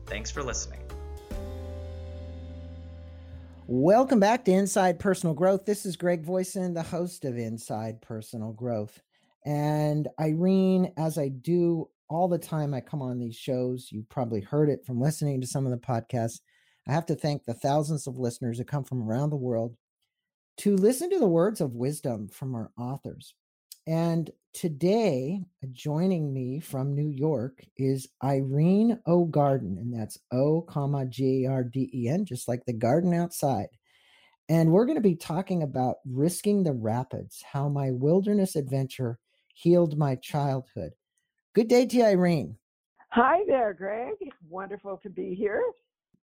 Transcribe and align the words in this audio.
Thanks 0.06 0.30
for 0.30 0.44
listening. 0.44 0.80
Welcome 3.66 4.20
back 4.20 4.44
to 4.46 4.52
Inside 4.52 5.00
Personal 5.00 5.34
Growth. 5.34 5.66
This 5.66 5.86
is 5.86 5.96
Greg 5.96 6.26
Voisen, 6.26 6.74
the 6.74 6.84
host 6.84 7.24
of 7.24 7.38
Inside 7.38 8.02
Personal 8.02 8.52
Growth. 8.52 9.02
And 9.46 10.08
Irene, 10.20 10.94
as 10.98 11.18
I 11.18 11.30
do 11.30 11.90
all 12.10 12.28
the 12.28 12.38
time, 12.38 12.74
I 12.74 12.82
come 12.82 13.02
on 13.02 13.20
these 13.20 13.36
shows. 13.36 13.90
You 13.92 14.06
probably 14.10 14.42
heard 14.42 14.70
it 14.70 14.86
from 14.86 15.02
listening 15.02 15.42
to 15.42 15.48
some 15.48 15.66
of 15.66 15.72
the 15.72 15.78
podcasts. 15.78 16.40
I 16.88 16.94
have 16.94 17.06
to 17.08 17.16
thank 17.16 17.46
the 17.46 17.54
thousands 17.54 18.08
of 18.08 18.18
listeners 18.18 18.58
who 18.58 18.64
come 18.64 18.84
from 18.84 19.04
around 19.04 19.30
the 19.30 19.36
world 19.36 19.76
to 20.58 20.76
listen 20.76 21.10
to 21.10 21.20
the 21.20 21.28
words 21.28 21.62
of 21.62 21.74
wisdom 21.74 22.28
from 22.28 22.56
our 22.56 22.72
authors. 22.78 23.34
And 23.88 24.30
today, 24.54 25.42
joining 25.72 26.34
me 26.34 26.60
from 26.60 26.94
New 26.94 27.10
York 27.10 27.66
is 27.76 28.08
Irene 28.24 29.00
O'Garden, 29.08 29.78
and 29.78 29.94
that's 29.94 30.18
O, 30.32 30.62
comma 30.62 31.06
G 31.06 31.46
A 31.46 31.52
R 31.52 31.64
D 31.64 31.90
E 31.94 32.08
N, 32.08 32.26
just 32.26 32.48
like 32.48 32.64
the 32.66 32.74
garden 32.74 33.14
outside. 33.14 33.68
And 34.48 34.72
we're 34.72 34.86
going 34.86 34.98
to 34.98 35.02
be 35.02 35.16
talking 35.16 35.64
about 35.64 35.98
risking 36.06 36.64
the 36.64 36.74
rapids, 36.74 37.44
how 37.52 37.68
my 37.70 37.92
wilderness 37.92 38.56
adventure 38.56 39.20
healed 39.54 39.98
my 39.98 40.16
childhood. 40.16 40.94
Good 41.54 41.68
day 41.68 41.86
to 41.86 41.98
you, 41.98 42.04
Irene. 42.04 42.58
Hi 43.10 43.42
there, 43.48 43.74
Greg. 43.74 44.16
Wonderful 44.50 44.98
to 45.04 45.10
be 45.10 45.36
here. 45.36 45.64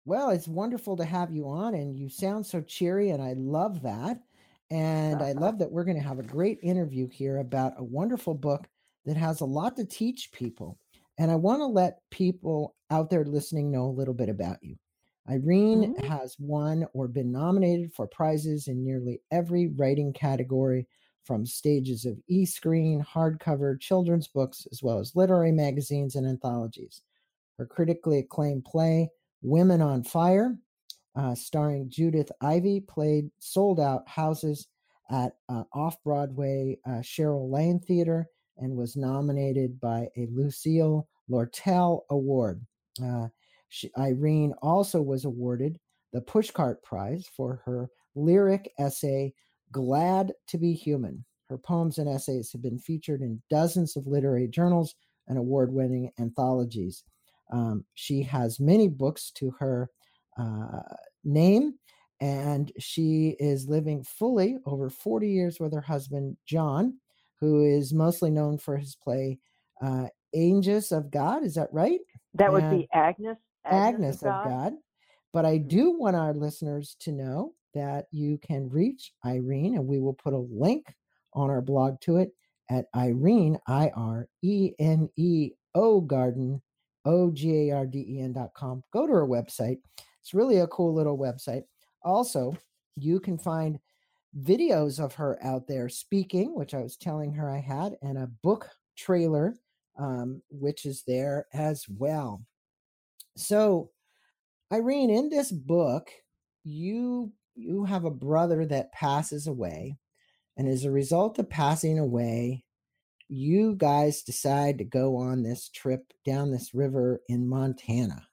Well, 0.04 0.30
it's 0.30 0.46
wonderful 0.46 0.96
to 0.96 1.04
have 1.04 1.32
you 1.32 1.48
on, 1.48 1.74
and 1.74 1.96
you 1.96 2.08
sound 2.08 2.46
so 2.46 2.60
cheery, 2.60 3.10
and 3.10 3.20
I 3.20 3.34
love 3.36 3.82
that. 3.82 4.20
And 4.70 5.20
I 5.20 5.32
love 5.36 5.58
that 5.58 5.70
we're 5.70 5.84
going 5.84 6.00
to 6.00 6.08
have 6.08 6.20
a 6.20 6.24
great 6.24 6.60
interview 6.62 7.08
here 7.08 7.38
about 7.38 7.74
a 7.76 7.84
wonderful 7.84 8.34
book 8.34 8.68
that 9.04 9.16
has 9.16 9.40
a 9.40 9.44
lot 9.44 9.76
to 9.76 9.84
teach 9.84 10.30
people. 10.32 10.78
And 11.18 11.30
I 11.30 11.34
want 11.34 11.60
to 11.60 11.66
let 11.66 12.00
people 12.10 12.76
out 12.90 13.10
there 13.10 13.24
listening 13.24 13.72
know 13.72 13.86
a 13.86 13.98
little 13.98 14.14
bit 14.14 14.28
about 14.28 14.58
you. 14.62 14.76
Irene 15.28 15.94
mm-hmm. 15.94 16.06
has 16.06 16.36
won 16.38 16.86
or 16.92 17.08
been 17.08 17.32
nominated 17.32 17.92
for 17.92 18.06
prizes 18.06 18.68
in 18.68 18.84
nearly 18.84 19.20
every 19.32 19.68
writing 19.76 20.12
category 20.12 20.86
from 21.26 21.44
stages 21.44 22.04
of 22.04 22.18
e 22.28 22.46
screen, 22.46 23.04
hardcover, 23.04 23.80
children's 23.80 24.28
books, 24.28 24.66
as 24.70 24.82
well 24.82 24.98
as 24.98 25.16
literary 25.16 25.52
magazines 25.52 26.14
and 26.14 26.26
anthologies. 26.26 27.02
Her 27.58 27.66
critically 27.66 28.20
acclaimed 28.20 28.64
play, 28.64 29.10
Women 29.42 29.82
on 29.82 30.04
Fire, 30.04 30.56
uh, 31.16 31.34
starring 31.34 31.90
Judith 31.90 32.30
Ivey, 32.40 32.80
played 32.80 33.30
sold 33.38 33.80
out 33.80 34.08
houses 34.08 34.68
at 35.10 35.32
uh, 35.48 35.64
off 35.72 36.02
Broadway 36.02 36.78
uh, 36.88 37.02
Cherry 37.02 37.38
Lane 37.38 37.80
Theater 37.80 38.28
and 38.58 38.76
was 38.76 38.96
nominated 38.96 39.80
by 39.80 40.08
a 40.16 40.26
Lucille 40.30 41.08
Lortel 41.30 42.02
Award. 42.10 42.64
Uh, 43.02 43.28
she, 43.68 43.90
Irene 43.98 44.54
also 44.62 45.02
was 45.02 45.24
awarded 45.24 45.78
the 46.12 46.20
Pushcart 46.20 46.82
Prize 46.82 47.26
for 47.36 47.60
her 47.64 47.90
lyric 48.14 48.72
essay 48.78 49.34
Glad 49.72 50.32
to 50.48 50.58
be 50.58 50.72
Human. 50.72 51.24
Her 51.48 51.58
poems 51.58 51.98
and 51.98 52.08
essays 52.08 52.50
have 52.52 52.62
been 52.62 52.78
featured 52.78 53.20
in 53.20 53.42
dozens 53.50 53.96
of 53.96 54.06
literary 54.06 54.48
journals 54.48 54.94
and 55.28 55.38
award 55.38 55.72
winning 55.72 56.10
anthologies. 56.18 57.04
Um, 57.52 57.84
she 57.94 58.22
has 58.22 58.58
many 58.58 58.88
books 58.88 59.30
to 59.36 59.52
her 59.58 59.90
uh, 60.38 60.82
name, 61.24 61.74
and 62.20 62.72
she 62.78 63.36
is 63.38 63.68
living 63.68 64.02
fully 64.02 64.58
over 64.66 64.90
40 64.90 65.28
years 65.28 65.60
with 65.60 65.72
her 65.72 65.80
husband, 65.80 66.36
John, 66.46 66.98
who 67.40 67.64
is 67.64 67.92
mostly 67.92 68.30
known 68.30 68.58
for 68.58 68.76
his 68.76 68.96
play 68.96 69.38
uh, 69.82 70.06
Angels 70.34 70.92
of 70.92 71.10
God. 71.10 71.44
Is 71.44 71.54
that 71.54 71.68
right? 71.72 72.00
That 72.34 72.52
would 72.52 72.64
and 72.64 72.78
be 72.78 72.88
Agnes. 72.92 73.38
Agnes, 73.64 73.94
Agnes 73.94 74.16
of, 74.16 74.22
God. 74.22 74.48
God. 74.48 74.72
But 75.32 75.46
I 75.46 75.58
mm-hmm. 75.58 75.68
do 75.68 75.90
want 75.92 76.16
our 76.16 76.34
listeners 76.34 76.96
to 77.00 77.12
know 77.12 77.54
that 77.76 78.06
you 78.10 78.38
can 78.38 78.68
reach 78.68 79.12
Irene, 79.24 79.76
and 79.76 79.86
we 79.86 80.00
will 80.00 80.14
put 80.14 80.32
a 80.34 80.48
link 80.50 80.92
on 81.34 81.50
our 81.50 81.62
blog 81.62 82.00
to 82.00 82.16
it 82.16 82.30
at 82.70 82.86
Irene, 82.96 83.58
I 83.66 83.90
R 83.94 84.28
E 84.42 84.72
N 84.78 85.08
E 85.16 85.52
O 85.74 86.00
Garden, 86.00 86.60
O 87.04 87.30
G 87.30 87.68
A 87.70 87.76
R 87.76 87.86
D 87.86 88.04
E 88.08 88.20
N 88.20 88.32
dot 88.32 88.52
com. 88.54 88.82
Go 88.92 89.06
to 89.06 89.12
her 89.12 89.26
website. 89.26 89.78
It's 90.20 90.34
really 90.34 90.58
a 90.58 90.66
cool 90.66 90.94
little 90.94 91.16
website. 91.16 91.62
Also, 92.02 92.56
you 92.96 93.20
can 93.20 93.38
find 93.38 93.78
videos 94.42 94.98
of 94.98 95.14
her 95.14 95.38
out 95.44 95.66
there 95.66 95.88
speaking, 95.88 96.54
which 96.54 96.74
I 96.74 96.80
was 96.82 96.96
telling 96.96 97.32
her 97.34 97.50
I 97.50 97.60
had, 97.60 97.96
and 98.02 98.18
a 98.18 98.30
book 98.42 98.68
trailer, 98.96 99.54
um, 99.98 100.42
which 100.50 100.84
is 100.84 101.04
there 101.06 101.46
as 101.52 101.84
well. 101.88 102.42
So, 103.36 103.90
Irene, 104.72 105.10
in 105.10 105.28
this 105.28 105.52
book, 105.52 106.10
you 106.64 107.32
you 107.56 107.84
have 107.84 108.04
a 108.04 108.10
brother 108.10 108.66
that 108.66 108.92
passes 108.92 109.46
away. 109.46 109.96
And 110.56 110.68
as 110.68 110.84
a 110.84 110.90
result 110.90 111.38
of 111.38 111.50
passing 111.50 111.98
away, 111.98 112.64
you 113.28 113.74
guys 113.76 114.22
decide 114.22 114.78
to 114.78 114.84
go 114.84 115.16
on 115.16 115.42
this 115.42 115.68
trip 115.68 116.12
down 116.24 116.50
this 116.50 116.74
river 116.74 117.20
in 117.28 117.48
Montana. 117.48 118.26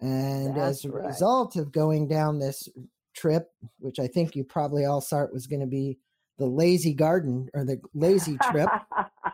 And 0.00 0.56
That's 0.56 0.78
as 0.78 0.84
a 0.86 0.90
right. 0.90 1.06
result 1.06 1.56
of 1.56 1.72
going 1.72 2.08
down 2.08 2.38
this 2.38 2.68
trip, 3.14 3.50
which 3.78 3.98
I 3.98 4.06
think 4.06 4.36
you 4.36 4.44
probably 4.44 4.84
all 4.84 5.00
it 5.10 5.32
was 5.32 5.46
going 5.46 5.60
to 5.60 5.66
be 5.66 5.98
the 6.38 6.46
lazy 6.46 6.94
garden 6.94 7.48
or 7.54 7.64
the 7.64 7.80
lazy 7.94 8.38
trip, 8.50 8.68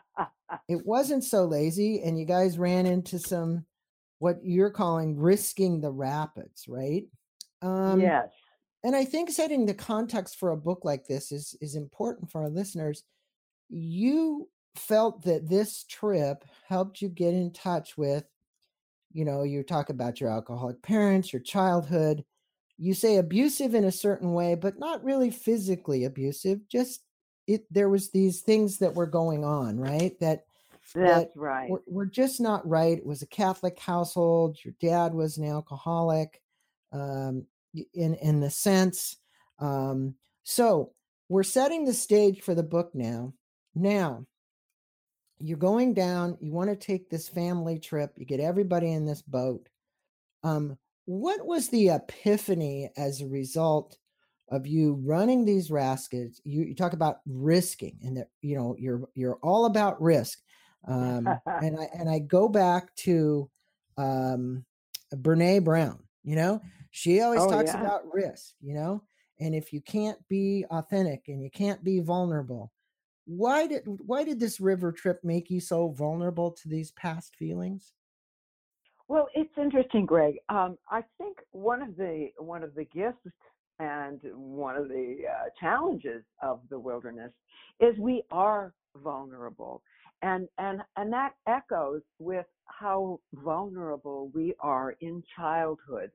it 0.68 0.84
wasn't 0.84 1.24
so 1.24 1.44
lazy. 1.44 2.02
And 2.02 2.18
you 2.18 2.24
guys 2.24 2.58
ran 2.58 2.86
into 2.86 3.18
some 3.18 3.64
what 4.18 4.38
you're 4.44 4.70
calling 4.70 5.18
risking 5.18 5.80
the 5.80 5.90
rapids, 5.90 6.66
right? 6.68 7.04
Um, 7.60 8.00
yes 8.00 8.28
and 8.84 8.96
I 8.96 9.04
think 9.04 9.30
setting 9.30 9.66
the 9.66 9.74
context 9.74 10.38
for 10.38 10.50
a 10.50 10.56
book 10.56 10.80
like 10.84 11.06
this 11.06 11.32
is 11.32 11.56
is 11.60 11.74
important 11.74 12.30
for 12.30 12.42
our 12.42 12.48
listeners. 12.48 13.04
You 13.68 14.48
felt 14.76 15.24
that 15.24 15.48
this 15.48 15.84
trip 15.84 16.44
helped 16.68 17.00
you 17.02 17.08
get 17.08 17.34
in 17.34 17.52
touch 17.52 17.96
with, 17.96 18.24
you 19.12 19.24
know, 19.24 19.42
you 19.42 19.62
talk 19.62 19.90
about 19.90 20.20
your 20.20 20.30
alcoholic 20.30 20.82
parents, 20.82 21.32
your 21.32 21.42
childhood. 21.42 22.24
You 22.78 22.94
say 22.94 23.16
abusive 23.16 23.74
in 23.74 23.84
a 23.84 23.92
certain 23.92 24.32
way, 24.32 24.54
but 24.54 24.78
not 24.78 25.04
really 25.04 25.30
physically 25.30 26.04
abusive. 26.04 26.68
Just 26.68 27.04
it 27.46 27.64
there 27.70 27.88
was 27.88 28.10
these 28.10 28.40
things 28.40 28.78
that 28.78 28.94
were 28.94 29.06
going 29.06 29.44
on, 29.44 29.78
right? 29.78 30.18
That 30.20 30.44
that's 30.94 31.34
that 31.34 31.40
right. 31.40 31.70
Were, 31.70 31.82
were 31.86 32.06
just 32.06 32.40
not 32.40 32.66
right. 32.68 32.98
It 32.98 33.06
was 33.06 33.22
a 33.22 33.26
Catholic 33.26 33.78
household. 33.78 34.58
Your 34.64 34.74
dad 34.80 35.14
was 35.14 35.38
an 35.38 35.44
alcoholic. 35.46 36.40
Um, 36.92 37.46
in 37.94 38.14
in 38.14 38.40
the 38.40 38.50
sense 38.50 39.16
um 39.58 40.14
so 40.42 40.92
we're 41.28 41.42
setting 41.42 41.84
the 41.84 41.94
stage 41.94 42.42
for 42.42 42.54
the 42.54 42.62
book 42.62 42.90
now 42.94 43.32
now 43.74 44.24
you're 45.38 45.58
going 45.58 45.94
down 45.94 46.36
you 46.40 46.52
want 46.52 46.70
to 46.70 46.76
take 46.76 47.08
this 47.08 47.28
family 47.28 47.78
trip 47.78 48.12
you 48.16 48.24
get 48.24 48.40
everybody 48.40 48.92
in 48.92 49.06
this 49.06 49.22
boat 49.22 49.68
um 50.42 50.76
what 51.04 51.44
was 51.44 51.68
the 51.68 51.88
epiphany 51.88 52.90
as 52.96 53.20
a 53.20 53.26
result 53.26 53.96
of 54.52 54.66
you 54.66 55.00
running 55.04 55.44
these 55.44 55.70
rascals. 55.70 56.40
You, 56.44 56.62
you 56.64 56.74
talk 56.74 56.92
about 56.92 57.20
risking, 57.26 57.98
and 58.02 58.18
that 58.18 58.28
you 58.42 58.54
know 58.54 58.76
you're 58.78 59.08
you're 59.14 59.38
all 59.42 59.64
about 59.64 60.00
risk. 60.00 60.38
Um, 60.86 61.26
and 61.46 61.80
I 61.80 61.88
and 61.98 62.08
I 62.08 62.18
go 62.20 62.48
back 62.48 62.94
to 62.96 63.50
um, 63.96 64.64
Brene 65.14 65.64
Brown. 65.64 66.00
You 66.22 66.36
know, 66.36 66.60
she 66.92 67.20
always 67.20 67.40
Oh, 67.42 67.50
talks 67.50 67.70
yeah. 67.70 67.80
about 67.80 68.12
risk. 68.12 68.54
You 68.60 68.74
know, 68.74 69.02
and 69.40 69.54
if 69.54 69.72
you 69.72 69.80
can't 69.80 70.18
be 70.28 70.64
authentic 70.70 71.24
and 71.26 71.42
you 71.42 71.50
can't 71.50 71.82
be 71.82 71.98
vulnerable, 71.98 72.72
why 73.26 73.66
did 73.66 73.82
why 74.06 74.22
did 74.24 74.38
this 74.38 74.60
river 74.60 74.92
trip 74.92 75.20
make 75.24 75.50
you 75.50 75.60
so 75.60 75.88
vulnerable 75.88 76.52
to 76.52 76.68
these 76.68 76.92
past 76.92 77.34
feelings? 77.36 77.92
Well, 79.08 79.28
it's 79.34 79.52
interesting, 79.58 80.06
Greg. 80.06 80.36
Um, 80.48 80.78
I 80.90 81.02
think 81.18 81.38
one 81.50 81.82
of 81.82 81.96
the 81.96 82.28
one 82.38 82.62
of 82.62 82.74
the 82.74 82.84
gifts 82.84 83.26
and 83.78 84.20
one 84.32 84.76
of 84.76 84.88
the 84.88 85.16
uh, 85.28 85.48
challenges 85.60 86.22
of 86.42 86.60
the 86.70 86.78
wilderness 86.78 87.32
is 87.80 87.98
we 87.98 88.22
are 88.30 88.74
vulnerable, 89.02 89.82
and 90.22 90.48
and 90.58 90.80
and 90.96 91.12
that 91.12 91.32
echoes 91.46 92.02
with 92.18 92.46
how 92.66 93.18
vulnerable 93.34 94.30
we 94.34 94.54
are 94.60 94.94
in 95.00 95.22
childhood. 95.36 96.10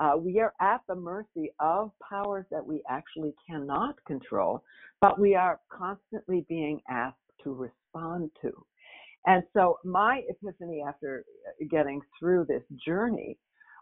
Uh, 0.00 0.16
we 0.16 0.40
are 0.40 0.54
at 0.60 0.80
the 0.88 0.94
mercy 0.94 1.52
of 1.60 1.92
powers 2.08 2.46
that 2.50 2.64
we 2.64 2.82
actually 2.88 3.34
cannot 3.46 3.94
control, 4.06 4.64
but 5.00 5.20
we 5.20 5.34
are 5.34 5.60
constantly 5.70 6.44
being 6.48 6.80
asked 6.88 7.16
to 7.44 7.52
respond 7.52 8.30
to. 8.40 8.50
And 9.26 9.42
so 9.52 9.78
my 9.84 10.22
epiphany 10.28 10.82
after 10.86 11.24
uh, 11.46 11.66
getting 11.70 12.00
through 12.18 12.46
this 12.48 12.62
journey 12.84 13.38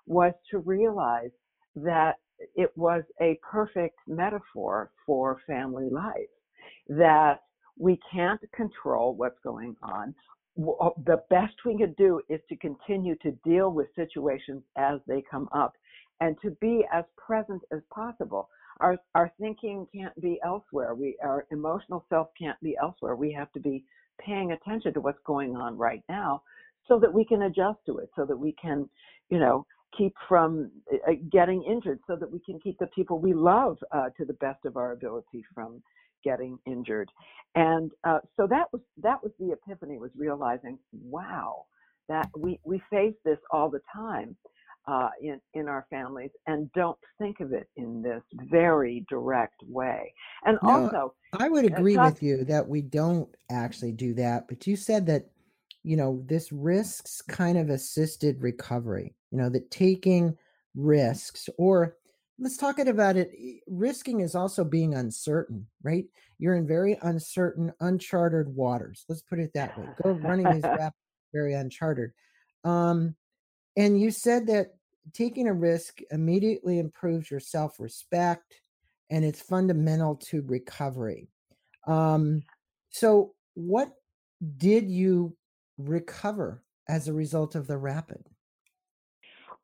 was 0.07 0.33
to 0.51 0.59
realize 0.59 1.31
that 1.77 2.17
it 2.57 2.77
was 2.77 3.05
a 3.21 3.39
perfect 3.49 3.99
metaphor 4.09 4.91
for 5.07 5.41
family 5.47 5.89
life, 5.91 6.33
that 6.89 7.43
we 7.79 8.01
can't 8.13 8.41
control 8.53 9.15
what's 9.15 9.39
going 9.45 9.77
on. 9.83 10.13
Uh, 10.59 10.91
The 11.07 11.23
best 11.31 11.55
we 11.65 11.79
can 11.79 11.95
do 11.97 12.21
is 12.29 12.41
to 12.49 12.57
continue 12.57 13.15
to 13.23 13.31
deal 13.45 13.71
with 13.71 13.87
situations 13.95 14.63
as 14.77 14.99
they 15.07 15.23
come 15.31 15.49
up 15.53 15.75
and 16.21 16.37
to 16.43 16.51
be 16.61 16.85
as 16.93 17.05
present 17.17 17.63
as 17.73 17.81
possible. 17.93 18.49
Our, 18.81 18.99
our 19.15 19.33
thinking 19.41 19.87
can't 19.95 20.19
be 20.21 20.39
elsewhere. 20.45 20.95
We, 20.95 21.17
our 21.23 21.47
emotional 21.51 22.05
self 22.09 22.29
can't 22.39 22.61
be 22.61 22.77
elsewhere. 22.81 23.17
We 23.17 23.33
have 23.33 23.53
to 23.53 23.61
be 23.61 23.85
paying 24.21 24.53
attention 24.53 24.95
to 24.95 25.01
what's 25.01 25.19
going 25.27 25.57
on 25.57 25.77
right 25.77 26.03
now 26.09 26.43
so 26.87 26.99
that 27.01 27.13
we 27.13 27.25
can 27.25 27.43
adjust 27.43 27.79
to 27.87 27.99
it, 27.99 28.11
so 28.17 28.25
that 28.25 28.37
we 28.37 28.55
can, 28.61 28.89
you 29.31 29.39
know, 29.39 29.67
keep 29.97 30.15
from 30.29 30.71
uh, 30.93 31.13
getting 31.31 31.63
injured, 31.65 31.99
so 32.07 32.17
that 32.17 32.31
we 32.31 32.41
can 32.41 32.59
keep 32.61 32.79
the 32.79 32.87
people 32.89 33.19
we 33.19 33.33
love 33.35 33.77
uh, 33.93 34.09
to 34.17 34.25
the 34.25 34.35
best 34.35 34.65
of 34.65 34.77
our 34.77 34.93
ability 34.93 35.45
from 35.55 35.83
getting 36.25 36.59
injured. 36.67 37.11
And 37.55 37.91
uh, 38.05 38.19
so 38.37 38.47
that 38.49 38.73
was 38.73 38.83
that 39.03 39.23
was 39.23 39.33
the 39.39 39.53
epiphany 39.53 39.99
was 39.99 40.11
realizing, 40.17 40.79
wow, 40.93 41.65
that 42.09 42.29
we 42.37 42.61
we 42.65 42.83
face 42.91 43.15
this 43.25 43.39
all 43.51 43.71
the 43.71 43.81
time 43.93 44.37
uh, 44.89 45.11
in 45.21 45.41
in 45.55 45.69
our 45.69 45.87
families 45.91 46.31
and 46.47 46.71
don't 46.73 46.99
think 47.19 47.41
of 47.41 47.53
it 47.53 47.69
in 47.77 48.03
this 48.03 48.23
very 48.51 49.05
direct 49.09 49.61
way. 49.67 50.13
And 50.45 50.59
No, 50.63 50.71
also, 50.71 51.15
I 51.39 51.49
would 51.49 51.71
uh, 51.71 51.75
agree 51.75 51.97
with 51.97 52.23
you 52.23 52.45
that 52.45 52.67
we 52.67 52.81
don't 52.81 53.29
actually 53.51 53.93
do 53.93 54.15
that, 54.15 54.49
but 54.49 54.67
you 54.67 54.77
said 54.77 55.07
that, 55.07 55.31
you 55.83 55.97
know, 55.97 56.23
this 56.27 56.51
risks 56.53 57.21
kind 57.21 57.59
of 57.59 57.69
assisted 57.69 58.41
recovery, 58.41 59.15
you 59.31 59.39
know, 59.39 59.51
that 59.51 59.71
taking 59.71 60.37
risks, 60.75 61.49
or 61.59 61.97
let's 62.39 62.57
talk 62.57 62.79
it 62.79 62.89
about 62.89 63.17
it. 63.17 63.31
Risking 63.67 64.21
is 64.21 64.35
also 64.35 64.65
being 64.65 64.95
uncertain, 64.95 65.67
right? 65.83 66.07
You're 66.39 66.55
in 66.57 66.67
very 66.67 66.97
uncertain, 67.03 67.73
uncharted 67.81 68.49
waters. 68.49 69.05
Let's 69.09 69.23
put 69.23 69.41
it 69.41 69.51
that 69.55 69.77
way. 69.77 69.89
Go 70.03 70.13
running 70.13 70.51
these 70.51 70.63
rapids, 70.65 70.97
very 71.35 71.53
uncharted. 71.55 72.13
Um, 72.65 73.17
and 73.77 74.01
you 74.01 74.11
said 74.11 74.47
that 74.49 74.78
taking 75.13 75.49
a 75.49 75.53
risk 75.53 76.01
immediately 76.11 76.79
improves 76.79 77.31
your 77.31 77.41
self 77.41 77.79
respect 77.81 78.61
and 79.11 79.25
it's 79.25 79.41
fundamental 79.41 80.17
to 80.17 80.43
recovery. 80.43 81.29
Um, 81.87 82.43
so, 82.91 83.35
what 83.55 83.93
did 84.57 84.89
you 84.89 85.37
recover 85.79 86.63
as 86.89 87.09
a 87.09 87.13
result 87.13 87.55
of 87.55 87.67
the 87.67 87.79
rapid? 87.79 88.25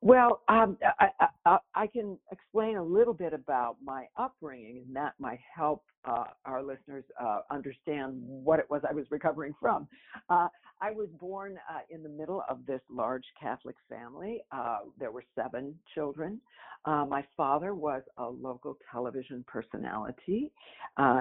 Well, 0.05 0.43
um, 0.49 0.77
I, 1.01 1.09
I, 1.47 1.59
I 1.75 1.87
can 1.87 2.19
explain 2.31 2.77
a 2.77 2.83
little 2.83 3.15
bit 3.15 3.33
about 3.33 3.79
my 3.83 4.05
upbringing, 4.19 4.83
and 4.87 4.95
that 4.95 5.15
might 5.19 5.39
help 5.57 5.83
uh, 6.05 6.25
our 6.45 6.63
listeners 6.63 7.05
uh, 7.19 7.39
understand 7.51 8.21
what 8.21 8.59
it 8.59 8.67
was 8.69 8.83
I 8.87 8.93
was 8.93 9.07
recovering 9.09 9.55
from. 9.59 9.89
Uh, 10.29 10.49
I 10.83 10.91
was 10.91 11.09
born 11.19 11.59
uh, 11.71 11.79
in 11.89 12.03
the 12.03 12.11
middle 12.11 12.45
of 12.51 12.67
this 12.67 12.83
large 12.91 13.25
Catholic 13.41 13.77
family. 13.89 14.43
Uh, 14.53 14.81
there 15.01 15.11
were 15.11 15.25
seven 15.35 15.75
children. 15.95 16.39
Uh, 16.85 17.07
my 17.07 17.25
father 17.35 17.75
was 17.75 18.03
a 18.19 18.29
local 18.29 18.77
television 18.93 19.43
personality 19.49 20.53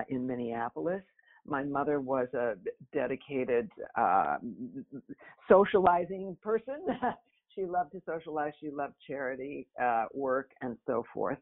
in 0.09 0.27
Minneapolis. 0.27 1.03
My 1.45 1.63
mother 1.63 2.01
was 2.01 2.27
a 2.33 2.55
dedicated 2.93 3.69
uh, 3.95 4.39
socializing 5.47 6.35
person. 6.41 6.81
She 7.55 7.65
loved 7.65 7.91
to 7.93 8.01
socialize. 8.05 8.53
She 8.59 8.69
loved 8.69 8.95
charity 9.07 9.67
uh, 9.81 10.05
work 10.13 10.51
and 10.61 10.77
so 10.85 11.05
forth. 11.13 11.37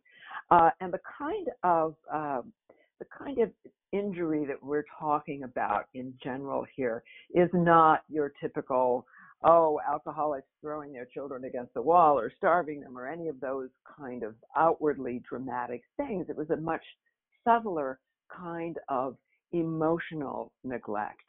Uh, 0.49 0.69
and 0.79 0.93
the 0.93 0.99
kind 1.17 1.47
of 1.63 1.95
um 2.11 2.51
the 2.99 3.05
kind 3.17 3.39
of 3.39 3.49
injury 3.91 4.45
that 4.45 4.61
we're 4.61 4.85
talking 4.99 5.43
about 5.43 5.85
in 5.95 6.13
general 6.23 6.65
here 6.75 7.03
is 7.33 7.49
not 7.51 8.01
your 8.09 8.31
typical 8.39 9.05
oh 9.43 9.79
alcoholics 9.89 10.47
throwing 10.61 10.93
their 10.93 11.07
children 11.11 11.45
against 11.45 11.73
the 11.73 11.81
wall 11.81 12.17
or 12.17 12.31
starving 12.37 12.79
them 12.79 12.97
or 12.97 13.07
any 13.07 13.27
of 13.27 13.39
those 13.39 13.69
kind 13.97 14.23
of 14.23 14.35
outwardly 14.55 15.21
dramatic 15.27 15.81
things. 15.97 16.27
It 16.29 16.37
was 16.37 16.49
a 16.51 16.57
much 16.57 16.83
subtler 17.43 17.99
kind 18.29 18.77
of 18.87 19.17
emotional 19.51 20.51
neglect 20.63 21.27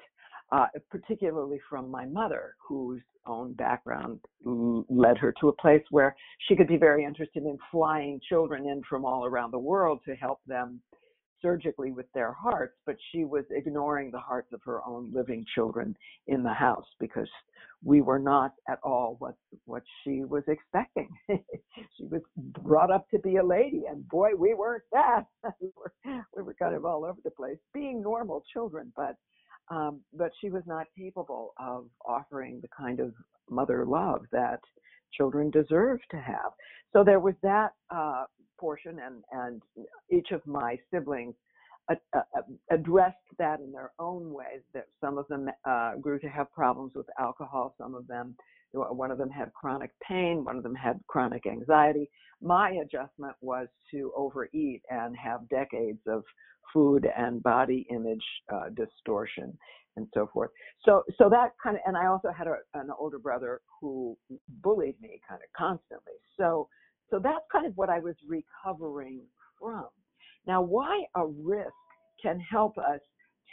uh, 0.52 0.66
particularly 0.90 1.58
from 1.68 1.90
my 1.90 2.04
mother, 2.04 2.54
whose 2.58 3.00
own 3.26 3.52
background 3.54 4.20
led 4.44 5.18
her 5.18 5.32
to 5.40 5.48
a 5.48 5.52
place 5.52 5.82
where 5.90 6.14
she 6.48 6.56
could 6.56 6.68
be 6.68 6.76
very 6.76 7.04
interested 7.04 7.44
in 7.44 7.58
flying 7.70 8.20
children 8.28 8.66
in 8.66 8.82
from 8.88 9.04
all 9.04 9.24
around 9.24 9.50
the 9.52 9.58
world 9.58 10.00
to 10.06 10.14
help 10.14 10.40
them 10.46 10.80
surgically 11.42 11.90
with 11.90 12.06
their 12.14 12.32
hearts, 12.32 12.74
but 12.86 12.96
she 13.10 13.24
was 13.24 13.44
ignoring 13.50 14.10
the 14.10 14.18
hearts 14.18 14.52
of 14.52 14.60
her 14.64 14.80
own 14.86 15.10
living 15.12 15.44
children 15.54 15.94
in 16.28 16.42
the 16.42 16.52
house 16.52 16.86
because 17.00 17.28
we 17.84 18.00
were 18.00 18.18
not 18.18 18.52
at 18.68 18.78
all 18.84 19.16
what 19.18 19.34
what 19.64 19.82
she 20.02 20.22
was 20.24 20.44
expecting. 20.46 21.08
she 21.28 22.04
was 22.04 22.22
brought 22.36 22.92
up 22.92 23.08
to 23.10 23.18
be 23.18 23.36
a 23.36 23.44
lady, 23.44 23.82
and 23.90 24.08
boy, 24.08 24.30
we 24.38 24.54
weren't 24.54 24.84
that. 24.92 25.24
we 25.60 25.68
were 25.76 25.92
we 26.36 26.42
were 26.42 26.54
kind 26.54 26.76
of 26.76 26.84
all 26.84 27.04
over 27.04 27.18
the 27.24 27.30
place, 27.30 27.58
being 27.74 28.00
normal 28.00 28.44
children, 28.52 28.92
but 28.96 29.16
um, 29.72 30.02
but 30.14 30.32
she 30.40 30.50
was 30.50 30.64
not 30.66 30.86
capable 30.98 31.54
of 31.58 31.86
offering 32.06 32.60
the 32.62 32.68
kind 32.68 33.00
of 33.00 33.14
mother 33.50 33.86
love 33.86 34.22
that 34.32 34.60
children 35.14 35.50
deserve 35.50 36.00
to 36.12 36.18
have. 36.18 36.52
So 36.94 37.04
there 37.04 37.20
was 37.20 37.34
that 37.44 37.70
uh, 37.90 38.26
portion, 38.60 38.98
and 39.00 39.24
and 39.32 39.62
each 40.12 40.32
of 40.32 40.46
my 40.46 40.78
siblings 40.92 41.36
a, 41.90 41.96
a, 42.14 42.20
a- 42.20 42.74
addressed 42.76 43.16
that 43.38 43.60
in 43.60 43.72
their 43.72 43.92
own 44.00 44.32
ways. 44.34 44.62
That 44.74 44.88
some 45.02 45.18
of 45.18 45.28
them 45.28 45.50
uh, 45.68 45.96
grew 46.00 46.20
to 46.20 46.28
have 46.28 46.52
problems 46.52 46.94
with 46.96 47.06
alcohol. 47.20 47.74
Some 47.78 47.96
of 47.96 48.08
them, 48.08 48.36
one 48.72 49.10
of 49.10 49.18
them 49.18 49.30
had 49.30 49.52
chronic 49.52 49.90
pain. 50.06 50.44
One 50.44 50.56
of 50.56 50.62
them 50.62 50.74
had 50.74 51.00
chronic 51.08 51.46
anxiety. 51.46 52.08
My 52.40 52.70
adjustment 52.82 53.34
was 53.40 53.68
to 53.90 54.12
overeat 54.16 54.82
and 54.90 55.16
have 55.16 55.48
decades 55.48 56.00
of 56.06 56.22
food 56.72 57.06
and 57.16 57.42
body 57.42 57.86
image 57.90 58.24
uh, 58.52 58.70
distortion 58.74 59.56
and 59.96 60.06
so 60.14 60.28
forth. 60.32 60.50
So, 60.84 61.02
so 61.18 61.28
that 61.28 61.50
kind 61.62 61.76
of, 61.76 61.82
and 61.86 61.96
I 61.96 62.06
also 62.06 62.30
had 62.36 62.46
a, 62.46 62.56
an 62.74 62.88
older 62.98 63.18
brother 63.18 63.60
who 63.80 64.16
bullied 64.62 65.00
me 65.00 65.20
kind 65.28 65.40
of 65.42 65.52
constantly. 65.56 66.14
So, 66.38 66.68
so 67.10 67.20
that's 67.22 67.44
kind 67.52 67.66
of 67.66 67.76
what 67.76 67.90
I 67.90 67.98
was 67.98 68.14
recovering 68.26 69.20
from. 69.60 69.88
Now, 70.46 70.62
why 70.62 71.04
a 71.14 71.26
risk 71.26 71.68
can 72.22 72.40
help 72.40 72.78
us 72.78 73.00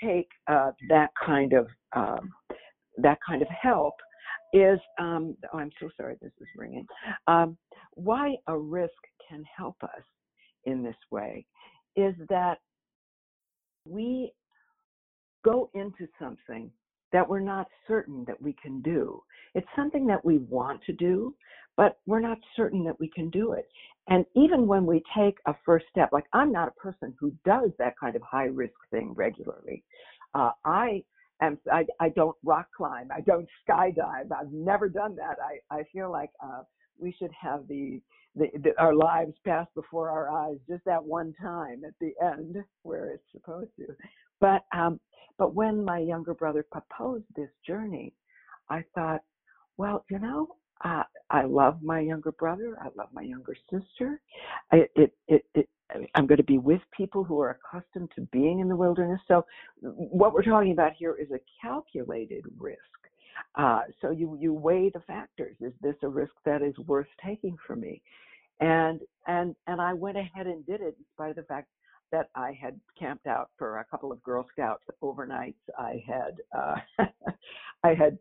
take 0.01 0.29
uh, 0.47 0.71
that 0.87 1.09
kind 1.23 1.53
of 1.53 1.67
um, 1.95 2.31
that 2.97 3.17
kind 3.27 3.41
of 3.41 3.47
help 3.49 3.95
is 4.53 4.79
um, 4.99 5.35
oh, 5.53 5.59
I'm 5.59 5.71
so 5.79 5.89
sorry, 5.97 6.15
this 6.21 6.31
is 6.39 6.47
ringing. 6.55 6.85
Um, 7.27 7.57
why 7.93 8.35
a 8.47 8.57
risk 8.57 8.93
can 9.27 9.43
help 9.55 9.75
us 9.83 10.03
in 10.65 10.83
this 10.83 10.95
way 11.11 11.45
is 11.95 12.15
that 12.29 12.57
we 13.85 14.31
go 15.43 15.69
into 15.73 16.07
something 16.19 16.71
that 17.11 17.27
we're 17.27 17.39
not 17.39 17.67
certain 17.87 18.23
that 18.27 18.39
we 18.41 18.53
can 18.61 18.81
do. 18.81 19.21
It's 19.55 19.67
something 19.75 20.05
that 20.07 20.23
we 20.23 20.37
want 20.37 20.81
to 20.83 20.93
do, 20.93 21.33
but 21.75 21.97
we're 22.05 22.19
not 22.19 22.37
certain 22.55 22.83
that 22.83 22.99
we 22.99 23.09
can 23.09 23.29
do 23.29 23.53
it. 23.53 23.67
And 24.09 24.25
even 24.35 24.67
when 24.67 24.85
we 24.85 25.01
take 25.17 25.37
a 25.45 25.55
first 25.65 25.85
step, 25.89 26.09
like 26.11 26.25
I'm 26.33 26.51
not 26.51 26.67
a 26.67 26.79
person 26.79 27.13
who 27.19 27.31
does 27.45 27.71
that 27.79 27.93
kind 27.99 28.15
of 28.15 28.21
high 28.21 28.45
risk 28.45 28.73
thing 28.91 29.13
regularly. 29.15 29.83
Uh, 30.35 30.51
I 30.65 31.03
am, 31.41 31.57
I, 31.71 31.85
I 31.99 32.09
don't 32.09 32.35
rock 32.43 32.67
climb. 32.75 33.09
I 33.15 33.21
don't 33.21 33.47
skydive. 33.67 34.31
I've 34.37 34.51
never 34.51 34.89
done 34.89 35.15
that. 35.15 35.37
I, 35.43 35.75
I 35.75 35.83
feel 35.91 36.11
like 36.11 36.31
uh, 36.43 36.63
we 36.97 37.15
should 37.17 37.31
have 37.39 37.67
the, 37.67 38.01
the, 38.35 38.47
the, 38.63 38.79
our 38.79 38.93
lives 38.93 39.33
pass 39.45 39.67
before 39.75 40.09
our 40.09 40.29
eyes 40.31 40.57
just 40.67 40.85
that 40.85 41.03
one 41.03 41.33
time 41.41 41.83
at 41.85 41.93
the 41.99 42.11
end 42.21 42.57
where 42.83 43.11
it's 43.11 43.23
supposed 43.31 43.71
to. 43.77 43.87
But 44.39 44.63
um, 44.75 44.99
but 45.37 45.55
when 45.55 45.83
my 45.83 45.99
younger 45.99 46.33
brother 46.33 46.65
proposed 46.69 47.23
this 47.35 47.49
journey, 47.65 48.13
I 48.69 48.83
thought, 48.93 49.21
well, 49.77 50.05
you 50.09 50.19
know, 50.19 50.47
uh, 50.83 51.03
I 51.29 51.43
love 51.45 51.81
my 51.81 52.01
younger 52.01 52.33
brother. 52.33 52.77
I 52.81 52.87
love 52.97 53.07
my 53.13 53.21
younger 53.21 53.55
sister. 53.71 54.21
I, 54.71 54.81
it, 54.95 55.13
it, 55.27 55.45
it, 55.55 55.69
I'm 56.15 56.27
going 56.27 56.37
to 56.37 56.43
be 56.43 56.57
with 56.57 56.81
people 56.95 57.23
who 57.23 57.39
are 57.39 57.59
accustomed 57.59 58.11
to 58.15 58.21
being 58.31 58.59
in 58.59 58.69
the 58.69 58.75
wilderness. 58.75 59.19
So, 59.27 59.45
what 59.81 60.33
we're 60.33 60.43
talking 60.43 60.71
about 60.71 60.93
here 60.93 61.15
is 61.15 61.31
a 61.31 61.39
calculated 61.61 62.43
risk. 62.57 62.79
Uh, 63.55 63.81
so 64.01 64.11
you 64.11 64.37
you 64.39 64.53
weigh 64.53 64.91
the 64.93 64.99
factors. 65.01 65.55
Is 65.61 65.73
this 65.81 65.95
a 66.03 66.07
risk 66.07 66.33
that 66.45 66.61
is 66.61 66.77
worth 66.79 67.07
taking 67.25 67.57
for 67.65 67.75
me? 67.75 68.01
And 68.59 69.01
and 69.27 69.55
and 69.67 69.81
I 69.81 69.93
went 69.93 70.17
ahead 70.17 70.47
and 70.47 70.65
did 70.65 70.81
it, 70.81 70.97
despite 70.97 71.35
the 71.35 71.43
fact 71.43 71.67
that 72.11 72.29
I 72.35 72.57
had 72.59 72.79
camped 72.97 73.27
out 73.27 73.49
for 73.57 73.79
a 73.79 73.85
couple 73.85 74.11
of 74.11 74.21
Girl 74.23 74.45
Scouts 74.51 74.83
overnights. 75.03 75.55
I 75.77 76.03
had 76.07 76.37
uh, 76.57 76.75
I 77.83 77.93
had 77.93 78.17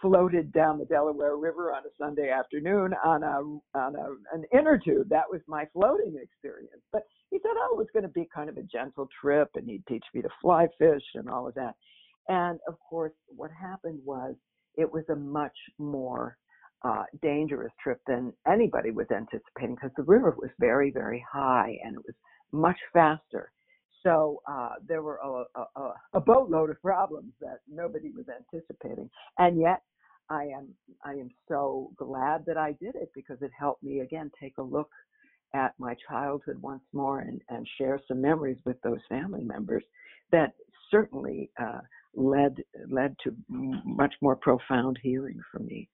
floated 0.00 0.52
down 0.52 0.78
the 0.78 0.84
Delaware 0.84 1.36
River 1.36 1.72
on 1.72 1.82
a 1.84 1.90
Sunday 1.98 2.30
afternoon 2.30 2.94
on 3.04 3.22
a 3.22 3.40
on 3.78 3.96
a, 3.96 4.34
an 4.34 4.44
inner 4.52 4.78
tube. 4.78 5.08
That 5.08 5.30
was 5.30 5.40
my 5.46 5.66
floating 5.72 6.18
experience. 6.20 6.82
But 6.92 7.02
he 7.30 7.38
said, 7.42 7.52
"Oh, 7.56 7.74
it 7.74 7.78
was 7.78 7.88
going 7.92 8.04
to 8.04 8.08
be 8.08 8.28
kind 8.34 8.48
of 8.48 8.56
a 8.56 8.62
gentle 8.62 9.08
trip, 9.20 9.50
and 9.54 9.68
he'd 9.68 9.86
teach 9.86 10.04
me 10.14 10.22
to 10.22 10.28
fly 10.40 10.66
fish 10.78 11.04
and 11.14 11.28
all 11.28 11.46
of 11.46 11.54
that." 11.54 11.74
And 12.28 12.58
of 12.68 12.74
course, 12.88 13.12
what 13.28 13.50
happened 13.50 14.00
was 14.04 14.34
it 14.76 14.90
was 14.92 15.04
a 15.10 15.16
much 15.16 15.56
more 15.78 16.36
uh, 16.84 17.04
dangerous 17.22 17.72
trip 17.82 18.00
than 18.06 18.32
anybody 18.46 18.90
was 18.90 19.06
anticipating 19.10 19.74
because 19.74 19.90
the 19.96 20.04
river 20.04 20.34
was 20.38 20.50
very, 20.60 20.90
very 20.90 21.24
high 21.30 21.76
and 21.84 21.96
it 21.96 22.02
was 22.06 22.14
much 22.52 22.78
faster. 22.92 23.52
So 24.02 24.40
uh, 24.48 24.74
there 24.86 25.02
were 25.02 25.18
a, 25.22 25.60
a, 25.60 25.92
a, 26.14 26.20
boatload 26.20 26.70
of 26.70 26.80
problems 26.80 27.32
that 27.40 27.58
nobody 27.68 28.10
was 28.10 28.26
anticipating, 28.28 29.10
and 29.38 29.60
yet 29.60 29.82
I 30.30 30.44
am 30.44 30.68
I 31.04 31.12
am 31.12 31.30
so 31.48 31.90
glad 31.96 32.44
that 32.46 32.56
I 32.56 32.72
did 32.80 32.94
it 32.94 33.10
because 33.14 33.38
it 33.42 33.50
helped 33.58 33.82
me 33.82 34.00
again 34.00 34.30
take 34.40 34.58
a 34.58 34.62
look 34.62 34.90
at 35.54 35.74
my 35.78 35.96
childhood 36.08 36.60
once 36.60 36.82
more 36.92 37.20
and, 37.20 37.40
and 37.48 37.66
share 37.78 37.98
some 38.06 38.20
memories 38.20 38.58
with 38.64 38.80
those 38.82 39.00
family 39.08 39.42
members 39.42 39.82
that 40.30 40.52
certainly 40.90 41.50
uh, 41.60 41.80
led 42.14 42.56
led 42.88 43.16
to 43.24 43.34
much 43.48 44.14
more 44.20 44.36
profound 44.36 44.98
healing 45.02 45.40
for 45.50 45.58
me. 45.60 45.88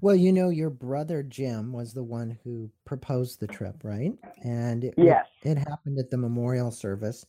Well, 0.00 0.16
you 0.16 0.32
know, 0.32 0.48
your 0.48 0.70
brother 0.70 1.22
Jim 1.22 1.72
was 1.72 1.92
the 1.92 2.02
one 2.02 2.38
who 2.44 2.70
proposed 2.84 3.40
the 3.40 3.46
trip, 3.46 3.76
right? 3.82 4.12
And 4.42 4.84
it, 4.84 4.94
yes, 4.96 5.26
it, 5.42 5.52
it 5.52 5.58
happened 5.58 5.98
at 5.98 6.10
the 6.10 6.16
memorial 6.16 6.70
service 6.70 7.24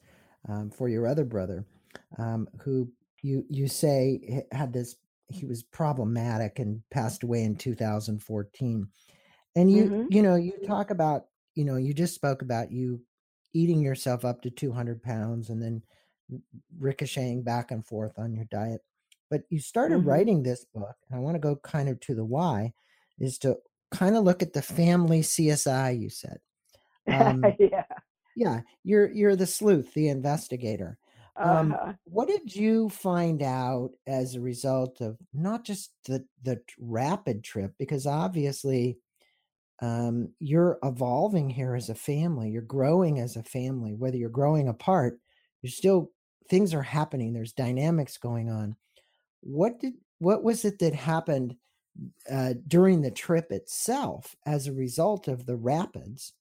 um, 0.47 0.69
for 0.69 0.89
your 0.89 1.07
other 1.07 1.25
brother, 1.25 1.65
um, 2.17 2.47
who 2.61 2.89
you 3.21 3.45
you 3.49 3.67
say 3.67 4.43
had 4.51 4.73
this. 4.73 4.95
He 5.29 5.45
was 5.45 5.61
problematic 5.61 6.59
and 6.59 6.81
passed 6.89 7.23
away 7.23 7.43
in 7.43 7.57
2014. 7.57 8.87
And 9.55 9.71
you 9.71 9.83
mm-hmm. 9.85 10.05
you 10.09 10.21
know 10.21 10.35
you 10.35 10.53
talk 10.65 10.89
about 10.89 11.25
you 11.55 11.65
know 11.65 11.75
you 11.75 11.93
just 11.93 12.15
spoke 12.15 12.41
about 12.41 12.71
you 12.71 13.01
eating 13.53 13.81
yourself 13.81 14.23
up 14.23 14.41
to 14.41 14.49
200 14.49 15.01
pounds 15.01 15.49
and 15.49 15.61
then 15.61 15.81
ricocheting 16.79 17.41
back 17.41 17.71
and 17.71 17.85
forth 17.85 18.19
on 18.19 18.33
your 18.33 18.45
diet 18.45 18.81
but 19.29 19.41
you 19.49 19.59
started 19.59 19.99
mm-hmm. 19.99 20.09
writing 20.09 20.43
this 20.43 20.65
book 20.73 20.95
and 21.09 21.17
i 21.17 21.21
want 21.21 21.35
to 21.35 21.39
go 21.39 21.55
kind 21.57 21.89
of 21.89 21.99
to 21.99 22.15
the 22.15 22.25
why 22.25 22.73
is 23.19 23.37
to 23.37 23.57
kind 23.91 24.15
of 24.15 24.23
look 24.23 24.41
at 24.41 24.53
the 24.53 24.61
family 24.61 25.21
csi 25.21 25.99
you 25.99 26.09
said 26.09 26.37
um, 27.11 27.43
yeah 27.59 27.85
yeah 28.35 28.61
you're 28.83 29.09
you're 29.11 29.35
the 29.35 29.47
sleuth 29.47 29.93
the 29.93 30.09
investigator 30.09 30.97
um, 31.37 31.71
uh-huh. 31.71 31.93
what 32.05 32.27
did 32.27 32.55
you 32.55 32.89
find 32.89 33.41
out 33.43 33.91
as 34.07 34.35
a 34.35 34.41
result 34.41 35.01
of 35.01 35.17
not 35.33 35.63
just 35.63 35.91
the 36.05 36.25
the 36.43 36.61
rapid 36.79 37.43
trip 37.43 37.73
because 37.77 38.05
obviously 38.05 38.97
um, 39.79 40.29
you're 40.39 40.79
evolving 40.83 41.49
here 41.49 41.75
as 41.75 41.89
a 41.89 41.95
family 41.95 42.49
you're 42.49 42.61
growing 42.61 43.19
as 43.19 43.35
a 43.35 43.43
family 43.43 43.93
whether 43.93 44.17
you're 44.17 44.29
growing 44.29 44.67
apart 44.67 45.19
you're 45.61 45.71
still 45.71 46.11
things 46.49 46.73
are 46.73 46.83
happening 46.83 47.33
there's 47.33 47.53
dynamics 47.53 48.17
going 48.17 48.49
on 48.49 48.75
what 49.47 49.79
did 49.79 49.93
what 50.19 50.43
was 50.43 50.65
it 50.65 50.79
that 50.79 50.93
happened 50.93 51.55
uh, 52.29 52.53
during 52.67 53.01
the 53.01 53.11
trip 53.11 53.51
itself 53.51 54.35
as 54.45 54.67
a 54.67 54.73
result 54.73 55.27
of 55.27 55.45
the 55.45 55.55
rapids 55.55 56.33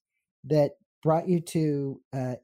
that 0.43 0.71
brought 1.01 1.27
you 1.27 1.39
to 1.39 2.01
uh, 2.13 2.35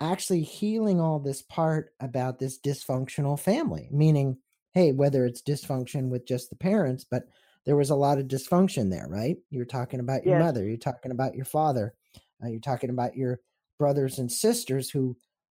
actually 0.00 0.42
healing 0.42 1.00
all 1.00 1.18
this 1.18 1.42
part 1.42 1.92
about 2.00 2.38
this 2.38 2.58
dysfunctional 2.58 3.38
family 3.38 3.88
meaning 3.92 4.38
hey 4.72 4.90
whether 4.90 5.26
it's 5.26 5.42
dysfunction 5.42 6.08
with 6.08 6.26
just 6.26 6.50
the 6.50 6.56
parents 6.56 7.04
but 7.08 7.24
there 7.66 7.76
was 7.76 7.90
a 7.90 7.94
lot 7.94 8.18
of 8.18 8.26
dysfunction 8.26 8.90
there 8.90 9.06
right 9.08 9.36
you're 9.50 9.64
talking 9.64 10.00
about 10.00 10.24
your 10.24 10.38
yes. 10.38 10.44
mother 10.44 10.66
you're 10.66 10.76
talking 10.76 11.12
about 11.12 11.34
your 11.34 11.44
father 11.44 11.94
uh, 12.42 12.48
you're 12.48 12.60
talking 12.60 12.90
about 12.90 13.16
your 13.16 13.40
brothers 13.78 14.18
and 14.18 14.32
sisters 14.32 14.90
who 14.90 15.16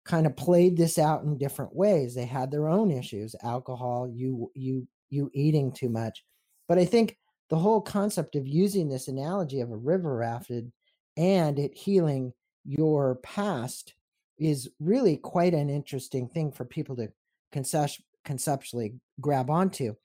kind 0.09 0.25
of 0.25 0.35
played 0.35 0.75
this 0.75 0.97
out 0.97 1.23
in 1.23 1.37
different 1.37 1.75
ways. 1.75 2.15
They 2.15 2.25
had 2.25 2.49
their 2.49 2.67
own 2.67 2.89
issues, 2.89 3.35
alcohol, 3.43 4.09
you 4.11 4.51
you 4.55 4.87
you 5.09 5.29
eating 5.33 5.71
too 5.71 5.89
much. 5.89 6.25
But 6.67 6.79
I 6.79 6.85
think 6.85 7.17
the 7.49 7.59
whole 7.59 7.81
concept 7.81 8.35
of 8.35 8.47
using 8.47 8.89
this 8.89 9.07
analogy 9.07 9.61
of 9.61 9.71
a 9.71 9.77
river 9.77 10.15
rafted 10.15 10.71
and 11.15 11.59
it 11.59 11.75
healing 11.75 12.33
your 12.65 13.15
past 13.15 13.93
is 14.39 14.69
really 14.79 15.15
quite 15.15 15.53
an 15.53 15.69
interesting 15.69 16.27
thing 16.27 16.51
for 16.51 16.65
people 16.65 16.95
to 16.95 17.11
concept- 17.51 18.01
conceptually 18.23 18.95
grab 19.19 19.49
onto. 19.49 19.95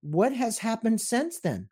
What 0.00 0.32
has 0.32 0.58
happened 0.58 1.00
since 1.00 1.38
then? 1.40 1.68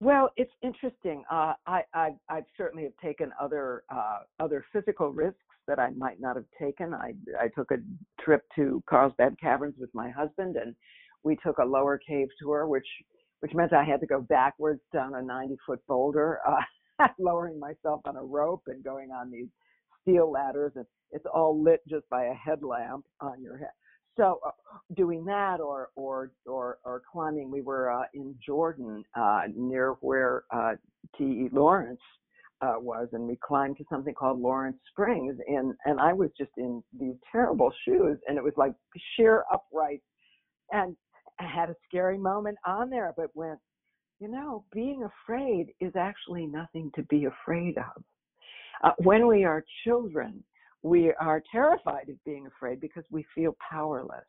Well, 0.00 0.30
it's 0.36 0.52
interesting. 0.62 1.22
Uh, 1.30 1.54
I, 1.66 1.82
I, 1.94 2.10
I 2.28 2.42
certainly 2.56 2.84
have 2.84 2.96
taken 3.02 3.32
other 3.40 3.84
uh, 3.88 4.18
other 4.40 4.64
physical 4.72 5.10
risks 5.10 5.45
that 5.66 5.78
I 5.78 5.90
might 5.90 6.20
not 6.20 6.36
have 6.36 6.44
taken. 6.60 6.94
I 6.94 7.14
I 7.40 7.48
took 7.48 7.70
a 7.70 7.76
trip 8.20 8.42
to 8.56 8.82
Carlsbad 8.88 9.36
Caverns 9.40 9.76
with 9.78 9.90
my 9.94 10.10
husband, 10.10 10.56
and 10.56 10.74
we 11.22 11.36
took 11.36 11.58
a 11.58 11.64
lower 11.64 11.98
cave 11.98 12.28
tour, 12.40 12.66
which 12.66 12.86
which 13.40 13.54
meant 13.54 13.72
I 13.72 13.84
had 13.84 14.00
to 14.00 14.06
go 14.06 14.20
backwards 14.20 14.80
down 14.92 15.14
a 15.14 15.22
90 15.22 15.56
foot 15.66 15.80
boulder, 15.86 16.40
uh, 16.46 17.06
lowering 17.18 17.60
myself 17.60 18.00
on 18.06 18.16
a 18.16 18.22
rope 18.22 18.62
and 18.66 18.82
going 18.82 19.10
on 19.10 19.30
these 19.30 19.48
steel 20.02 20.30
ladders, 20.30 20.72
and 20.76 20.86
it's 21.12 21.26
all 21.32 21.62
lit 21.62 21.80
just 21.88 22.08
by 22.08 22.24
a 22.24 22.34
headlamp 22.34 23.04
on 23.20 23.42
your 23.42 23.58
head. 23.58 23.70
So 24.16 24.40
uh, 24.46 24.50
doing 24.96 25.24
that 25.26 25.60
or 25.60 25.90
or 25.94 26.32
or 26.46 26.78
or 26.84 27.02
climbing, 27.10 27.50
we 27.50 27.60
were 27.60 27.90
uh, 27.90 28.04
in 28.14 28.34
Jordan 28.44 29.04
uh, 29.14 29.42
near 29.54 29.92
where 30.00 30.44
uh, 30.50 30.72
T.E. 31.18 31.50
Lawrence 31.52 32.00
uh, 32.62 32.74
was, 32.78 33.08
and 33.12 33.26
we 33.26 33.38
climbed 33.46 33.76
to 33.78 33.84
something 33.90 34.14
called 34.14 34.40
Lawrence 34.40 34.78
Springs, 34.90 35.36
and 35.46 35.74
and 35.84 36.00
I 36.00 36.12
was 36.12 36.30
just 36.38 36.52
in 36.56 36.82
these 36.98 37.16
terrible 37.30 37.72
shoes, 37.84 38.18
and 38.26 38.38
it 38.38 38.44
was 38.44 38.54
like 38.56 38.72
sheer 39.16 39.44
upright, 39.52 40.02
and 40.72 40.96
I 41.38 41.44
had 41.44 41.70
a 41.70 41.76
scary 41.86 42.18
moment 42.18 42.56
on 42.66 42.88
there, 42.88 43.12
but 43.16 43.34
went, 43.34 43.58
you 44.20 44.28
know, 44.28 44.64
being 44.72 45.04
afraid 45.04 45.66
is 45.80 45.92
actually 45.96 46.46
nothing 46.46 46.90
to 46.94 47.02
be 47.04 47.26
afraid 47.26 47.76
of. 47.76 48.02
Uh, 48.82 48.92
when 48.98 49.26
we 49.26 49.44
are 49.44 49.64
children, 49.84 50.42
we 50.82 51.12
are 51.20 51.42
terrified 51.50 52.08
of 52.08 52.22
being 52.24 52.46
afraid 52.46 52.80
because 52.80 53.04
we 53.10 53.24
feel 53.34 53.56
powerless. 53.68 54.24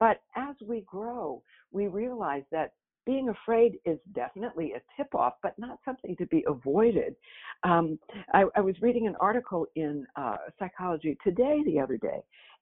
But 0.00 0.20
as 0.36 0.54
we 0.66 0.82
grow, 0.82 1.42
we 1.70 1.86
realize 1.86 2.42
that 2.50 2.72
being 3.06 3.28
afraid 3.28 3.78
is 3.84 3.98
definitely 4.14 4.72
a 4.72 4.82
tip 4.96 5.14
off, 5.14 5.34
but 5.42 5.58
not 5.58 5.78
something 5.84 6.16
to 6.16 6.26
be 6.26 6.44
avoided. 6.46 7.14
Um, 7.62 7.98
I, 8.32 8.44
I, 8.56 8.60
was 8.60 8.74
reading 8.80 9.06
an 9.06 9.14
article 9.20 9.66
in 9.76 10.06
uh, 10.16 10.36
Psychology 10.58 11.16
Today 11.22 11.62
the 11.66 11.78
other 11.80 11.96
day, 11.96 12.20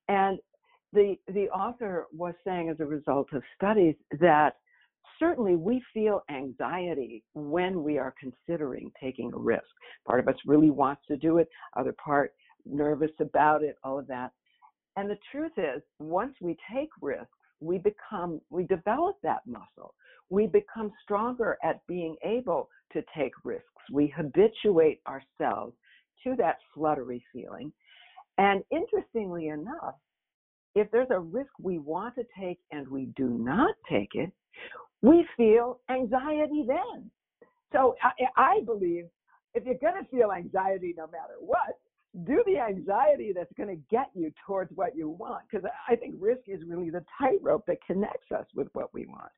and 0.09 0.39
the 0.93 1.17
the 1.29 1.49
author 1.51 2.07
was 2.13 2.35
saying, 2.45 2.69
as 2.69 2.81
a 2.81 2.85
result 2.85 3.29
of 3.33 3.43
studies, 3.57 3.95
that 4.21 4.57
certainly 5.19 5.57
we 5.57 5.83
feel 5.95 6.23
anxiety 6.31 7.23
when 7.35 7.83
we 7.83 7.99
are 7.99 8.15
considering 8.19 8.91
taking 9.01 9.33
a 9.33 9.39
risk. 9.39 9.65
Part 10.07 10.21
of 10.21 10.29
us 10.29 10.37
really 10.47 10.71
wants 10.71 11.03
to 11.09 11.17
do 11.17 11.39
it, 11.39 11.49
other 11.77 11.95
part 12.05 12.35
nervous 12.65 13.11
about 13.21 13.63
it, 13.63 13.77
all 13.85 13.99
of 13.99 14.07
that. 14.09 14.33
And 14.97 15.09
the 15.09 15.19
truth 15.31 15.53
is, 15.57 15.83
once 15.99 16.35
we 16.41 16.57
take 16.73 16.91
risks, 17.01 17.29
we 17.63 17.79
become, 17.79 18.41
we 18.51 18.65
develop 18.65 19.17
that 19.23 19.41
muscle 19.47 19.95
we 20.33 20.47
become 20.47 20.91
stronger 21.03 21.59
at 21.63 21.87
being 21.87 22.17
able 22.25 22.71
to 22.95 23.03
take 23.15 23.33
risks. 23.45 23.67
We 23.93 24.13
habituate 24.17 25.03
ourselves 25.07 25.75
to 26.25 26.35
that 26.37 26.57
fluttery 26.75 27.23
feeling. 27.35 27.71
And 28.39 28.63
interestingly 28.71 29.49
enough, 29.49 29.97
if 30.75 30.91
there's 30.91 31.11
a 31.11 31.21
risk 31.21 31.51
we 31.61 31.79
want 31.79 32.15
to 32.15 32.25
take 32.41 32.61
and 32.71 32.89
we 32.89 33.09
do 33.15 33.29
not 33.29 33.75
take 33.91 34.15
it, 34.15 34.33
we 35.03 35.27
feel 35.37 35.81
anxiety 35.91 36.65
then. 36.67 37.11
So 37.75 37.95
I, 38.03 38.13
I 38.37 38.61
believe 38.65 39.05
if 39.53 39.67
you're 39.67 39.75
going 39.75 40.03
to 40.03 40.11
feel 40.11 40.33
anxiety 40.33 40.95
no 40.97 41.09
matter 41.09 41.35
what, 41.41 41.79
do 42.27 42.43
the 42.47 42.59
anxiety 42.59 43.33
that's 43.35 43.53
going 43.57 43.69
to 43.69 43.83
get 43.91 44.11
you 44.15 44.33
towards 44.47 44.71
what 44.75 44.95
you 44.95 45.09
want. 45.09 45.43
Because 45.51 45.69
I 45.89 45.97
think 45.97 46.15
risk 46.19 46.43
is 46.47 46.61
really 46.67 46.91
the 46.91 47.05
tightrope 47.19 47.65
that 47.67 47.79
connects 47.87 48.31
us 48.33 48.47
with 48.55 48.69
what 48.73 48.93
we 48.93 49.07
want. 49.07 49.31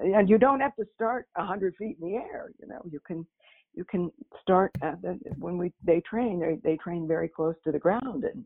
And 0.00 0.28
you 0.28 0.38
don't 0.38 0.60
have 0.60 0.76
to 0.76 0.84
start 0.94 1.28
a 1.36 1.44
hundred 1.44 1.74
feet 1.76 1.96
in 2.00 2.08
the 2.08 2.16
air. 2.16 2.52
You 2.60 2.68
know, 2.68 2.80
you 2.88 3.00
can 3.06 3.26
you 3.74 3.84
can 3.84 4.10
start 4.40 4.72
the, 4.80 5.18
when 5.38 5.58
we 5.58 5.72
they 5.84 6.00
train 6.00 6.40
they 6.40 6.58
they 6.62 6.76
train 6.76 7.06
very 7.08 7.28
close 7.28 7.54
to 7.64 7.72
the 7.72 7.78
ground 7.78 8.24
and 8.24 8.44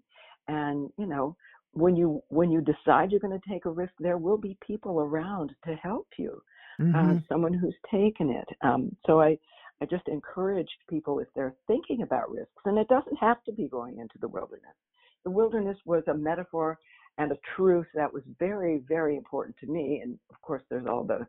and 0.49 0.91
you 0.99 1.07
know 1.07 1.37
when 1.73 1.97
you 1.97 2.23
when 2.29 2.51
you 2.51 2.61
decide 2.61 3.11
you're 3.11 3.21
going 3.21 3.39
to 3.39 3.51
take 3.51 3.65
a 3.65 3.71
risk 3.71 3.93
there 3.99 4.19
will 4.19 4.39
be 4.39 4.57
people 4.67 5.01
around 5.01 5.53
to 5.65 5.75
help 5.77 6.07
you 6.17 6.41
uh, 6.81 6.83
mm-hmm. 6.85 7.11
uh, 7.17 7.21
someone 7.29 7.53
who's 7.53 7.75
taken 7.91 8.31
it 8.31 8.49
um, 8.63 8.95
so 9.07 9.21
i 9.21 9.37
i 9.80 9.85
just 9.85 10.06
encourage 10.09 10.68
people 10.88 11.18
if 11.18 11.28
they're 11.35 11.54
thinking 11.66 12.02
about 12.02 12.30
risks 12.30 12.62
and 12.64 12.78
it 12.78 12.88
doesn't 12.88 13.16
have 13.16 13.42
to 13.45 13.52
be 13.52 13.68
going 13.68 13.99
into 13.99 14.18
the 14.21 14.28
wilderness. 14.28 14.75
The 15.25 15.30
wilderness 15.30 15.76
was 15.85 16.04
a 16.06 16.14
metaphor 16.14 16.78
and 17.18 17.33
a 17.33 17.38
truth 17.56 17.87
that 17.95 18.12
was 18.12 18.23
very 18.38 18.83
very 18.88 19.16
important 19.16 19.56
to 19.61 19.66
me 19.66 20.00
and 20.02 20.18
of 20.30 20.40
course 20.42 20.62
there's 20.71 20.87
all 20.87 21.04
the 21.04 21.26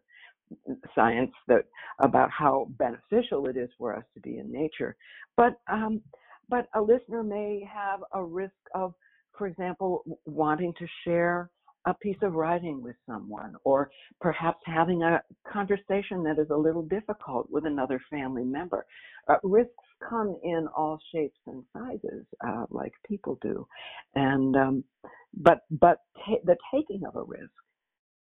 science 0.96 1.32
that 1.48 1.66
about 2.00 2.30
how 2.32 2.68
beneficial 2.78 3.48
it 3.48 3.58
is 3.58 3.70
for 3.78 3.94
us 3.96 4.04
to 4.14 4.22
be 4.22 4.38
in 4.38 4.52
nature. 4.52 4.96
But 5.36 5.60
um, 5.68 6.02
but 6.50 6.68
a 6.74 6.82
listener 6.82 7.24
may 7.24 7.68
have 7.70 8.00
a 8.14 8.24
risk 8.24 8.54
of 8.74 8.94
for 9.38 9.48
example, 9.48 10.04
wanting 10.26 10.74
to 10.80 10.88
share 11.04 11.50
a 11.86 11.94
piece 11.94 12.18
of 12.22 12.34
writing 12.34 12.82
with 12.82 12.96
someone, 13.06 13.56
or 13.64 13.90
perhaps 14.20 14.60
having 14.66 15.04
a 15.04 15.22
conversation 15.52 16.24
that 16.24 16.38
is 16.40 16.50
a 16.50 16.56
little 16.58 16.84
difficult 16.84 17.50
with 17.50 17.66
another 17.66 18.02
family 18.10 18.44
member. 18.44 18.86
Uh, 19.30 19.36
risks 19.44 19.72
come 20.08 20.36
in 20.44 20.68
all 20.76 21.00
shapes 21.14 21.40
and 21.48 21.64
sizes, 21.74 22.26
uh, 22.46 22.66
like 22.70 22.94
people 23.08 23.38
do, 23.42 23.66
and 24.16 24.56
um, 24.56 24.84
but 25.34 25.60
but 25.72 26.00
the 26.46 26.58
taking 26.74 27.06
of 27.06 27.16
a 27.16 27.24
risk 27.24 27.52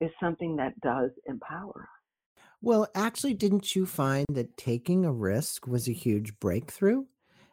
is 0.00 0.10
something 0.20 0.56
that 0.56 0.78
does 0.80 1.10
empower. 1.26 1.82
Us. 1.82 2.42
Well, 2.60 2.88
actually, 2.94 3.34
didn't 3.34 3.74
you 3.74 3.86
find 3.86 4.26
that 4.30 4.56
taking 4.56 5.04
a 5.04 5.12
risk 5.12 5.66
was 5.66 5.88
a 5.88 5.92
huge 5.92 6.38
breakthrough? 6.38 7.04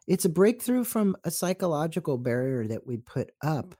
It's 0.06 0.24
a 0.24 0.30
breakthrough 0.30 0.84
from 0.84 1.16
a 1.24 1.30
psychological 1.30 2.18
barrier 2.18 2.66
that 2.66 2.86
we 2.86 2.98
put 2.98 3.30
up 3.42 3.74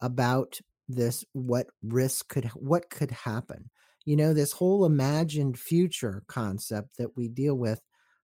about 0.00 0.60
this 0.88 1.24
what 1.32 1.66
risk 1.82 2.28
could 2.28 2.46
what 2.54 2.90
could 2.90 3.10
happen. 3.10 3.70
You 4.04 4.16
know, 4.16 4.34
this 4.34 4.52
whole 4.52 4.84
imagined 4.84 5.58
future 5.58 6.22
concept 6.26 6.98
that 6.98 7.16
we 7.16 7.28
deal 7.28 7.54
with 7.54 7.80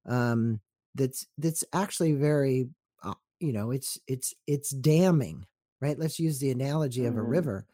um 0.06 0.60
that's 0.94 1.26
that's 1.38 1.64
actually 1.72 2.12
very 2.12 2.68
uh, 3.02 3.14
you 3.38 3.52
know, 3.52 3.70
it's 3.70 3.98
it's 4.06 4.34
it's 4.46 4.70
damning, 4.70 5.46
right? 5.80 5.98
Let's 5.98 6.18
use 6.18 6.38
the 6.38 6.50
analogy 6.50 7.06
of 7.06 7.16
a 7.16 7.20
mm-hmm. 7.20 7.30
river. 7.30 7.66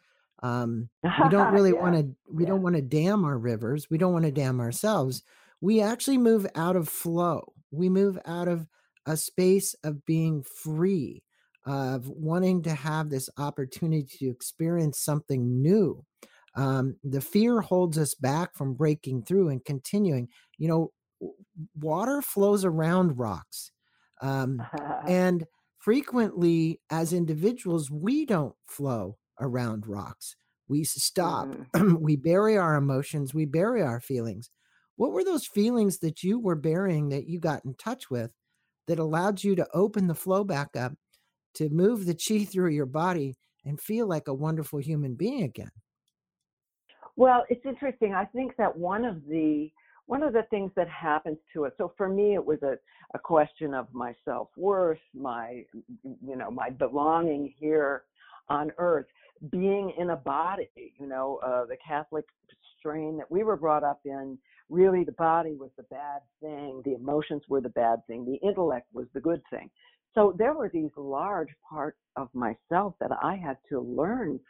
Um 0.43 0.89
we 1.03 1.29
don't 1.31 1.53
really 1.53 1.73
yeah. 1.73 1.81
want 1.81 1.97
to 1.97 2.15
we 2.33 2.45
yeah. 2.45 2.51
don't 2.51 2.63
want 2.63 2.77
to 2.77 2.83
dam 2.83 3.25
our 3.25 3.39
rivers. 3.39 3.89
We 3.91 3.99
don't 3.99 4.13
want 4.13 4.25
to 4.25 4.33
dam 4.33 4.61
ourselves. 4.61 5.23
We 5.61 5.81
actually 5.81 6.19
move 6.19 6.47
out 6.55 6.77
of 6.77 6.89
flow. 6.89 7.53
We 7.71 7.89
move 7.89 8.19
out 8.27 8.49
of 8.49 8.67
a 9.07 9.17
space 9.17 9.75
of 9.85 10.05
being 10.05 10.43
free, 10.43 11.23
of 11.67 12.09
wanting 12.09 12.63
to 12.63 12.73
have 12.73 13.11
this 13.11 13.29
opportunity 13.39 14.07
to 14.19 14.31
experience 14.31 15.01
something 15.01 15.61
new. 15.61 16.05
Um, 16.55 16.97
the 17.05 17.21
fear 17.21 17.61
holds 17.61 17.99
us 17.99 18.15
back 18.15 18.55
from 18.55 18.75
breaking 18.75 19.25
through 19.25 19.51
and 19.51 19.65
continuing. 19.65 20.29
You 20.59 20.69
know, 20.69 20.93
water 21.79 22.23
flows 22.23 22.65
around 22.65 23.19
rocks. 23.19 23.73
Um, 24.23 24.63
and 25.07 25.45
frequently, 25.79 26.81
as 26.91 27.13
individuals, 27.13 27.91
we 27.91 28.25
don't 28.25 28.55
flow 28.67 29.19
around 29.41 29.87
rocks. 29.87 30.37
We 30.69 30.85
stop, 30.85 31.49
mm. 31.49 31.99
we 32.01 32.17
bury 32.17 32.57
our 32.57 32.77
emotions, 32.77 33.35
we 33.35 33.45
bury 33.45 33.83
our 33.83 34.01
feelings. 34.01 34.51
What 34.97 35.13
were 35.13 35.25
those 35.25 35.47
feelings 35.47 35.99
that 35.99 36.23
you 36.23 36.39
were 36.39 36.57
burying 36.57 37.11
that 37.11 37.29
you 37.29 37.39
got 37.39 37.65
in 37.65 37.75
touch 37.75 38.11
with 38.11 38.31
that 38.87 38.99
allowed 38.99 39.45
you 39.45 39.55
to 39.57 39.69
open 39.75 40.07
the 40.07 40.15
flow 40.15 40.43
back 40.43 40.75
up 40.77 40.93
to 41.57 41.69
move 41.71 42.07
the 42.07 42.15
chi 42.15 42.45
through 42.45 42.71
your 42.71 42.87
body 42.87 43.37
and 43.65 43.81
feel 43.81 44.07
like 44.07 44.29
a 44.29 44.35
wonderful 44.35 44.79
human 44.79 45.15
being 45.15 45.43
again 45.43 45.71
well 47.17 47.45
it's 47.49 47.65
interesting 47.65 48.15
i 48.15 48.25
think 48.25 48.57
that 48.57 48.77
one 48.77 49.05
of 49.05 49.17
the 49.29 49.71
one 50.07 50.23
of 50.23 50.33
the 50.33 50.45
things 50.51 50.71
that 50.77 50.89
happens 50.89 51.39
to 51.53 51.67
us 51.67 51.73
so 51.79 51.93
for 51.97 52.09
me 52.09 52.35
it 52.35 52.45
was 52.45 52.63
a, 52.63 52.77
a 53.15 53.19
question 53.19 53.75
of 53.75 53.87
my 53.93 54.15
self-worth 54.25 54.99
my 55.15 55.65
you 56.05 56.37
know 56.37 56.51
my 56.51 56.71
belonging 56.71 57.53
here 57.59 58.05
on 58.49 58.71
earth 58.79 59.07
being 59.51 59.93
in 59.99 60.11
a 60.11 60.17
body 60.17 60.69
you 60.99 61.07
know 61.07 61.41
uh, 61.45 61.65
the 61.67 61.77
catholic 61.87 62.25
strain 62.79 63.17
that 63.17 63.31
we 63.31 63.43
were 63.43 63.57
brought 63.57 63.83
up 63.83 64.01
in 64.05 64.39
really 64.69 65.05
the 65.05 65.13
body 65.13 65.55
was 65.55 65.71
the 65.77 65.83
bad 65.85 66.21
thing, 66.41 66.83
the 66.85 66.95
emotions 66.95 67.43
were 67.49 67.61
the 67.61 67.69
bad 67.71 68.05
thing, 68.07 68.25
the 68.25 68.47
intellect 68.47 68.87
was 68.93 69.07
the 69.15 69.21
good 69.21 69.43
thing. 69.51 69.71
So 70.17 70.35
there 70.39 70.55
were 70.55 70.71
these 70.73 70.91
large 70.97 71.51
parts 71.69 71.99
of 72.17 72.29
myself 72.33 72.95
that 73.01 73.11
I 73.23 73.37
had 73.37 73.59
to 73.69 73.81
learn 73.81 74.41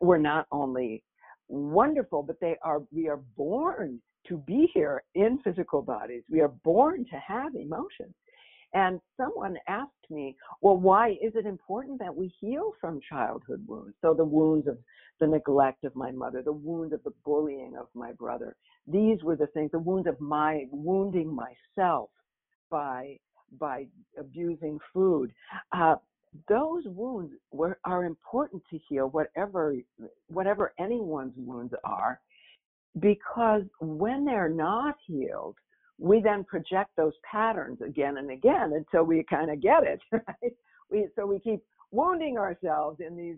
were 0.00 0.18
not 0.18 0.46
only 0.52 1.02
wonderful, 1.48 2.22
but 2.22 2.38
they 2.40 2.56
are 2.62 2.82
we 2.92 3.08
are 3.08 3.20
born 3.36 4.00
to 4.28 4.36
be 4.36 4.68
here 4.74 5.02
in 5.14 5.38
physical 5.42 5.80
bodies. 5.80 6.22
We 6.30 6.40
are 6.40 6.52
born 6.62 7.06
to 7.06 7.16
have 7.16 7.54
emotions. 7.54 8.14
And 8.74 9.00
someone 9.16 9.56
asked 9.66 10.10
me, 10.10 10.36
well, 10.60 10.76
why 10.76 11.12
is 11.22 11.32
it 11.34 11.46
important 11.46 11.98
that 12.00 12.14
we 12.14 12.30
heal 12.38 12.72
from 12.78 13.00
childhood 13.08 13.64
wounds? 13.66 13.94
So 14.02 14.12
the 14.12 14.26
wounds 14.26 14.68
of 14.68 14.76
the 15.20 15.26
neglect 15.26 15.84
of 15.84 15.96
my 15.96 16.10
mother, 16.10 16.42
the 16.42 16.52
wounds 16.52 16.92
of 16.92 17.02
the 17.02 17.14
bullying 17.24 17.76
of 17.80 17.86
my 17.94 18.12
brother. 18.12 18.56
These 18.86 19.22
were 19.22 19.36
the 19.36 19.46
things, 19.48 19.70
the 19.70 19.78
wounds 19.78 20.06
of 20.06 20.20
my 20.20 20.66
wounding 20.70 21.34
myself 21.34 22.10
by 22.70 23.16
by 23.58 23.86
abusing 24.18 24.78
food. 24.92 25.32
Uh, 25.72 25.96
those 26.48 26.84
wounds 26.86 27.32
were, 27.52 27.78
are 27.84 28.04
important 28.04 28.62
to 28.70 28.78
heal, 28.88 29.08
whatever 29.08 29.74
whatever 30.28 30.74
anyone's 30.78 31.32
wounds 31.36 31.72
are, 31.84 32.20
because 33.00 33.62
when 33.80 34.24
they're 34.24 34.48
not 34.48 34.96
healed, 35.06 35.56
we 35.98 36.20
then 36.20 36.44
project 36.44 36.90
those 36.96 37.14
patterns 37.28 37.80
again 37.80 38.18
and 38.18 38.30
again 38.30 38.72
until 38.74 39.04
we 39.04 39.24
kind 39.28 39.50
of 39.50 39.60
get 39.60 39.84
it. 39.84 40.00
Right? 40.12 40.52
We, 40.90 41.06
so 41.16 41.26
we 41.26 41.38
keep 41.38 41.60
wounding 41.90 42.38
ourselves 42.38 43.00
in 43.06 43.14
these 43.14 43.36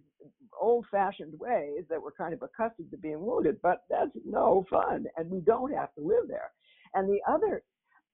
old 0.61 0.85
fashioned 0.91 1.39
ways 1.39 1.85
that 1.89 2.01
we're 2.01 2.13
kind 2.13 2.33
of 2.33 2.43
accustomed 2.43 2.91
to 2.91 2.97
being 2.97 3.21
wounded, 3.21 3.57
but 3.63 3.83
that's 3.89 4.11
no 4.25 4.65
fun 4.71 5.07
and 5.17 5.31
we 5.31 5.41
don't 5.41 5.73
have 5.73 5.93
to 5.95 6.01
live 6.01 6.29
there. 6.29 6.51
And 6.95 7.09
the 7.09 7.21
other 7.29 7.63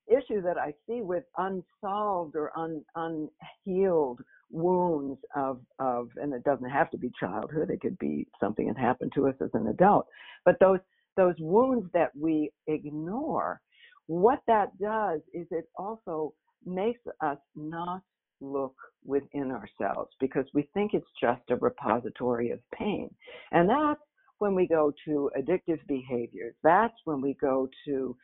issue 0.09 0.43
that 0.43 0.59
I 0.59 0.73
see 0.87 1.03
with 1.03 1.25
unsolved 1.37 2.37
or 2.37 2.53
un, 2.57 2.83
unhealed 2.95 4.21
wounds 4.51 5.19
of, 5.35 5.61
of, 5.79 6.09
and 6.17 6.33
it 6.33 6.45
doesn't 6.45 6.71
have 6.71 6.91
to 6.91 6.99
be 6.99 7.11
childhood, 7.19 7.71
it 7.71 7.81
could 7.81 7.99
be 7.99 8.27
something 8.41 8.69
that 8.69 8.79
happened 8.79 9.13
to 9.15 9.29
us 9.29 9.35
as 9.43 9.51
an 9.55 9.67
adult, 9.69 10.07
but 10.45 10.57
those, 10.61 10.79
those 11.17 11.35
wounds 11.39 11.87
that 11.93 12.11
we 12.17 12.51
ignore, 12.67 13.61
what 14.07 14.41
that 14.47 14.79
does 14.79 15.21
is 15.33 15.47
it 15.51 15.69
also 15.77 16.33
makes 16.65 17.01
us 17.21 17.39
not 17.57 18.03
look 18.41 18.75
within 19.05 19.51
ourselves 19.51 20.11
because 20.21 20.45
we 20.53 20.69
think 20.75 20.93
it's 20.95 21.07
just 21.21 21.43
a 21.51 21.57
repository 21.57 22.51
of 22.51 22.61
pain. 22.75 23.09
And 23.53 23.69
that's 23.69 24.01
when 24.39 24.55
we 24.55 24.67
go 24.67 24.93
to 25.05 25.31
addictive 25.39 25.79
behaviors. 25.89 26.55
That's 26.63 26.95
when 27.05 27.21
we 27.21 27.35
go 27.41 27.69
to 27.87 28.17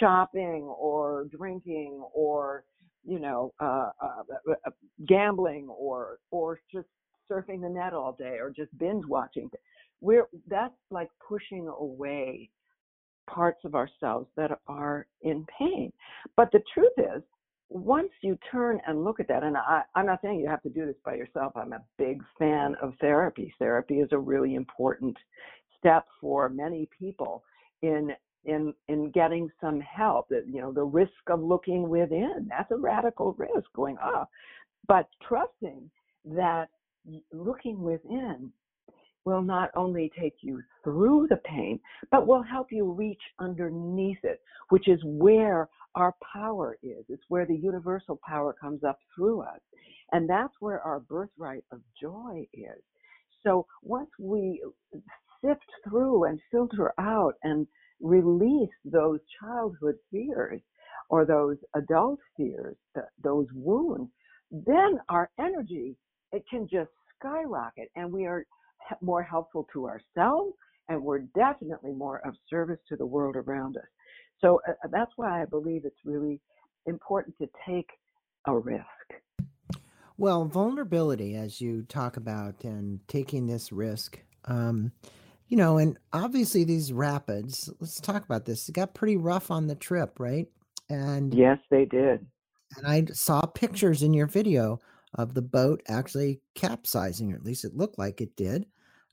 shopping 0.00 0.62
or 0.62 1.26
drinking 1.36 2.02
or 2.14 2.64
you 3.04 3.18
know 3.18 3.52
uh, 3.60 3.90
uh, 4.00 4.22
uh, 4.50 4.70
gambling 5.06 5.68
or 5.68 6.18
or 6.30 6.60
just 6.72 6.88
surfing 7.30 7.60
the 7.60 7.68
net 7.68 7.92
all 7.92 8.16
day 8.18 8.36
or 8.40 8.50
just 8.50 8.76
binge 8.78 9.04
watching. 9.06 9.50
We're 10.00 10.28
that's 10.48 10.74
like 10.90 11.08
pushing 11.26 11.68
away 11.68 12.50
parts 13.30 13.60
of 13.64 13.74
ourselves 13.74 14.28
that 14.36 14.58
are 14.66 15.06
in 15.22 15.46
pain. 15.58 15.92
But 16.36 16.50
the 16.52 16.60
truth 16.74 16.92
is 16.98 17.22
once 17.72 18.10
you 18.20 18.38
turn 18.50 18.80
and 18.86 19.04
look 19.04 19.18
at 19.18 19.28
that, 19.28 19.42
and 19.42 19.56
I, 19.56 19.82
I'm 19.94 20.06
not 20.06 20.20
saying 20.22 20.40
you 20.40 20.48
have 20.48 20.62
to 20.62 20.68
do 20.68 20.84
this 20.86 20.96
by 21.04 21.14
yourself. 21.14 21.52
I'm 21.56 21.72
a 21.72 21.82
big 21.98 22.22
fan 22.38 22.76
of 22.82 22.94
therapy. 23.00 23.52
Therapy 23.58 24.00
is 24.00 24.08
a 24.12 24.18
really 24.18 24.54
important 24.54 25.16
step 25.78 26.06
for 26.20 26.48
many 26.48 26.88
people 26.98 27.42
in 27.82 28.10
in 28.44 28.74
in 28.88 29.10
getting 29.10 29.48
some 29.60 29.80
help. 29.80 30.26
You 30.30 30.60
know, 30.60 30.72
the 30.72 30.84
risk 30.84 31.12
of 31.28 31.40
looking 31.40 31.88
within. 31.88 32.46
That's 32.48 32.70
a 32.70 32.76
radical 32.76 33.34
risk 33.38 33.66
going 33.74 33.96
off. 33.98 34.28
But 34.86 35.08
trusting 35.26 35.90
that 36.24 36.68
looking 37.32 37.82
within 37.82 38.52
will 39.24 39.42
not 39.42 39.70
only 39.76 40.10
take 40.18 40.36
you 40.40 40.62
through 40.82 41.26
the 41.28 41.36
pain, 41.44 41.78
but 42.10 42.26
will 42.26 42.42
help 42.42 42.68
you 42.70 42.90
reach 42.90 43.22
underneath 43.38 44.18
it, 44.24 44.40
which 44.70 44.88
is 44.88 45.00
where 45.04 45.68
our 45.94 46.14
power 46.32 46.76
is. 46.82 47.04
It's 47.08 47.22
where 47.28 47.46
the 47.46 47.56
universal 47.56 48.18
power 48.26 48.54
comes 48.60 48.82
up 48.84 48.98
through 49.14 49.42
us. 49.42 49.60
And 50.12 50.28
that's 50.28 50.54
where 50.60 50.80
our 50.80 51.00
birthright 51.00 51.64
of 51.72 51.80
joy 52.00 52.46
is. 52.52 52.82
So 53.44 53.66
once 53.82 54.10
we 54.18 54.62
sift 55.44 55.64
through 55.88 56.24
and 56.24 56.40
filter 56.50 56.92
out 56.98 57.34
and 57.42 57.66
release 58.00 58.70
those 58.84 59.20
childhood 59.40 59.96
fears 60.10 60.60
or 61.10 61.24
those 61.24 61.56
adult 61.74 62.20
fears, 62.36 62.76
those 63.22 63.46
wounds, 63.54 64.10
then 64.50 64.98
our 65.08 65.30
energy, 65.38 65.96
it 66.32 66.44
can 66.48 66.68
just 66.70 66.90
skyrocket 67.18 67.88
and 67.96 68.12
we 68.12 68.26
are 68.26 68.44
more 69.00 69.22
helpful 69.22 69.66
to 69.72 69.86
ourselves 69.86 70.54
and 70.88 71.02
we're 71.02 71.20
definitely 71.34 71.92
more 71.92 72.18
of 72.26 72.34
service 72.48 72.78
to 72.88 72.96
the 72.96 73.06
world 73.06 73.36
around 73.36 73.76
us. 73.76 73.84
So 74.40 74.60
uh, 74.68 74.72
uh, 74.84 74.88
that's 74.90 75.12
why 75.16 75.42
I 75.42 75.44
believe 75.46 75.84
it's 75.84 76.04
really 76.04 76.40
important 76.86 77.36
to 77.38 77.48
take 77.66 77.88
a 78.46 78.56
risk. 78.56 78.84
Well, 80.18 80.44
vulnerability, 80.44 81.34
as 81.34 81.60
you 81.60 81.82
talk 81.82 82.16
about, 82.16 82.64
and 82.64 83.00
taking 83.08 83.46
this 83.46 83.72
risk, 83.72 84.20
um, 84.44 84.92
you 85.48 85.56
know, 85.56 85.78
and 85.78 85.98
obviously 86.12 86.64
these 86.64 86.92
rapids, 86.92 87.70
let's 87.80 88.00
talk 88.00 88.24
about 88.24 88.44
this. 88.44 88.68
It 88.68 88.74
got 88.74 88.94
pretty 88.94 89.16
rough 89.16 89.50
on 89.50 89.66
the 89.66 89.74
trip, 89.74 90.18
right? 90.20 90.46
And 90.90 91.32
yes, 91.32 91.58
they 91.70 91.84
did. 91.84 92.26
And 92.76 92.86
I 92.86 93.04
saw 93.12 93.42
pictures 93.42 94.02
in 94.02 94.14
your 94.14 94.26
video 94.26 94.80
of 95.14 95.34
the 95.34 95.42
boat 95.42 95.82
actually 95.88 96.40
capsizing, 96.54 97.32
or 97.32 97.36
at 97.36 97.44
least 97.44 97.64
it 97.64 97.76
looked 97.76 97.98
like 97.98 98.20
it 98.20 98.34
did. 98.36 98.66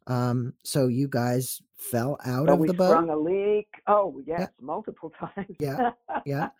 Um, 0.09 0.53
so 0.63 0.87
you 0.87 1.07
guys 1.07 1.61
fell 1.77 2.17
out 2.25 2.47
so 2.47 2.53
of 2.53 2.67
the 2.67 2.73
boat. 2.73 2.89
Sprung 2.89 3.09
a 3.09 3.15
leak. 3.15 3.67
Oh 3.87 4.21
yes, 4.25 4.39
yeah. 4.41 4.47
multiple 4.59 5.13
times. 5.19 5.55
yeah, 5.59 5.91
yeah. 6.25 6.49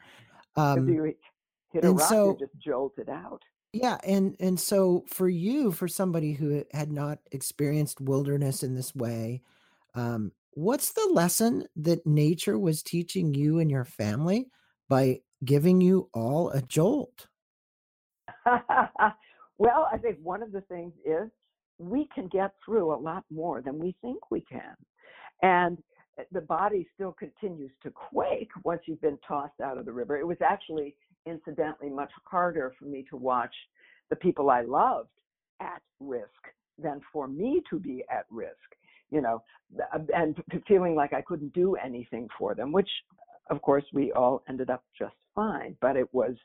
Um, 0.55 0.89
you 0.89 1.13
hit 1.71 1.85
a 1.85 1.91
rock, 1.91 2.09
so, 2.09 2.35
just 2.37 2.51
jolted 2.57 3.07
out. 3.07 3.43
Yeah, 3.71 3.97
and 4.03 4.35
and 4.39 4.59
so 4.59 5.05
for 5.07 5.29
you, 5.29 5.71
for 5.71 5.87
somebody 5.87 6.33
who 6.33 6.65
had 6.73 6.91
not 6.91 7.19
experienced 7.31 8.01
wilderness 8.01 8.61
in 8.61 8.75
this 8.75 8.93
way, 8.93 9.41
um, 9.93 10.33
what's 10.51 10.91
the 10.91 11.07
lesson 11.13 11.65
that 11.77 12.05
nature 12.05 12.57
was 12.57 12.83
teaching 12.83 13.33
you 13.33 13.59
and 13.59 13.71
your 13.71 13.85
family 13.85 14.47
by 14.89 15.19
giving 15.45 15.79
you 15.79 16.09
all 16.13 16.49
a 16.49 16.61
jolt? 16.61 17.27
well, 18.45 19.87
I 19.93 19.97
think 19.97 20.17
one 20.23 20.43
of 20.43 20.51
the 20.51 20.61
things 20.61 20.93
is 21.05 21.29
we 21.79 22.07
can 22.13 22.27
get 22.27 22.53
through 22.63 22.93
a 22.93 22.95
lot 22.95 23.23
more 23.31 23.61
than 23.61 23.79
we 23.79 23.95
think 24.01 24.29
we 24.29 24.41
can. 24.41 24.75
And 25.41 25.77
eh, 26.19 26.23
the 26.31 26.41
body 26.41 26.87
still 26.93 27.13
continues 27.13 27.71
to 27.83 27.89
quake 27.89 28.51
once 28.63 28.81
you've 28.85 29.01
been 29.01 29.17
tossed 29.27 29.59
out 29.63 29.77
of 29.77 29.85
the 29.85 29.93
river. 29.93 30.17
It 30.17 30.27
was 30.27 30.37
actually, 30.45 30.95
incidentally, 31.25 31.89
much 31.89 32.11
harder 32.25 32.73
for 32.77 32.85
me 32.85 33.05
to 33.09 33.17
watch 33.17 33.53
the 34.09 34.15
people 34.15 34.49
I 34.49 34.61
loved 34.61 35.09
at 35.61 35.81
risk 35.99 36.27
than 36.77 37.01
for 37.11 37.27
me 37.27 37.61
to 37.69 37.79
be 37.79 38.03
at 38.11 38.25
risk, 38.29 38.55
you 39.09 39.21
know, 39.21 39.41
and 40.13 40.35
feeling 40.67 40.95
like 40.95 41.13
I 41.13 41.21
couldn't 41.21 41.53
do 41.53 41.75
anything 41.75 42.27
for 42.37 42.55
them, 42.55 42.71
which 42.71 42.89
of 43.49 43.61
course 43.61 43.83
we 43.93 44.11
all 44.11 44.43
ended 44.47 44.69
up 44.69 44.83
just 44.97 45.15
fine. 45.35 45.75
But 45.81 45.95
it 45.95 46.13
was 46.13 46.35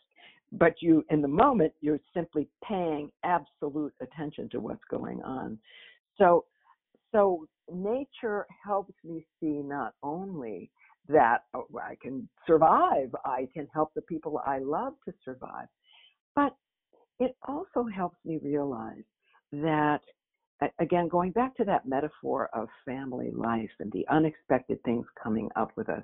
but 0.58 0.74
you 0.80 1.04
in 1.10 1.20
the 1.20 1.28
moment 1.28 1.72
you're 1.80 2.00
simply 2.14 2.48
paying 2.66 3.10
absolute 3.24 3.92
attention 4.00 4.48
to 4.50 4.60
what's 4.60 4.84
going 4.90 5.22
on. 5.22 5.58
So 6.18 6.44
so 7.12 7.46
nature 7.72 8.46
helps 8.64 8.94
me 9.04 9.24
see 9.40 9.62
not 9.62 9.94
only 10.02 10.70
that 11.08 11.44
oh, 11.54 11.66
i 11.82 11.96
can 12.02 12.28
survive 12.46 13.14
i 13.24 13.48
can 13.52 13.66
help 13.72 13.92
the 13.94 14.02
people 14.02 14.40
i 14.46 14.58
love 14.58 14.94
to 15.04 15.12
survive 15.24 15.66
but 16.34 16.54
it 17.20 17.36
also 17.46 17.86
helps 17.94 18.16
me 18.24 18.38
realize 18.42 19.04
that 19.52 20.00
again 20.78 21.08
going 21.08 21.30
back 21.30 21.54
to 21.56 21.64
that 21.64 21.86
metaphor 21.86 22.48
of 22.52 22.68
family 22.84 23.30
life 23.34 23.70
and 23.80 23.92
the 23.92 24.06
unexpected 24.10 24.82
things 24.82 25.06
coming 25.22 25.48
up 25.56 25.70
with 25.76 25.88
us 25.88 26.02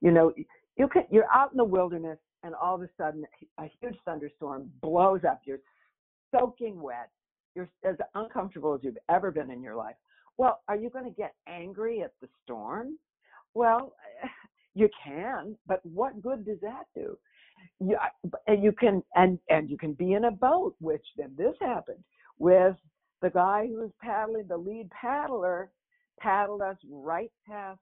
you 0.00 0.10
know 0.10 0.32
you 0.76 0.88
can 0.88 1.04
you're 1.10 1.30
out 1.32 1.52
in 1.52 1.56
the 1.56 1.64
wilderness 1.64 2.18
and 2.42 2.54
all 2.54 2.74
of 2.74 2.82
a 2.82 2.88
sudden 2.96 3.24
a 3.58 3.64
huge 3.80 3.96
thunderstorm 4.04 4.70
blows 4.80 5.20
up. 5.28 5.40
You're 5.44 5.60
soaking 6.34 6.80
wet. 6.80 7.10
You're 7.54 7.68
as 7.84 7.96
uncomfortable 8.14 8.74
as 8.74 8.80
you've 8.82 8.98
ever 9.08 9.30
been 9.30 9.50
in 9.50 9.62
your 9.62 9.74
life. 9.74 9.96
Well, 10.36 10.60
are 10.68 10.76
you 10.76 10.90
going 10.90 11.04
to 11.04 11.10
get 11.10 11.34
angry 11.48 12.02
at 12.02 12.12
the 12.20 12.28
storm? 12.44 12.98
Well, 13.54 13.94
you 14.74 14.88
can, 15.04 15.56
but 15.66 15.84
what 15.84 16.22
good 16.22 16.44
does 16.46 16.60
that 16.62 16.84
do? 16.94 17.18
You, 17.80 17.96
and 18.46 18.62
you 18.62 18.70
can 18.70 19.02
and 19.16 19.38
and 19.48 19.68
you 19.68 19.76
can 19.76 19.94
be 19.94 20.12
in 20.12 20.26
a 20.26 20.30
boat, 20.30 20.76
which 20.80 21.04
then 21.16 21.34
this 21.36 21.54
happened 21.60 22.04
with 22.38 22.76
the 23.20 23.30
guy 23.30 23.66
who 23.66 23.80
was 23.80 23.90
paddling, 24.00 24.46
the 24.46 24.56
lead 24.56 24.88
paddler, 24.90 25.70
paddled 26.20 26.62
us 26.62 26.76
right 26.88 27.32
past 27.48 27.80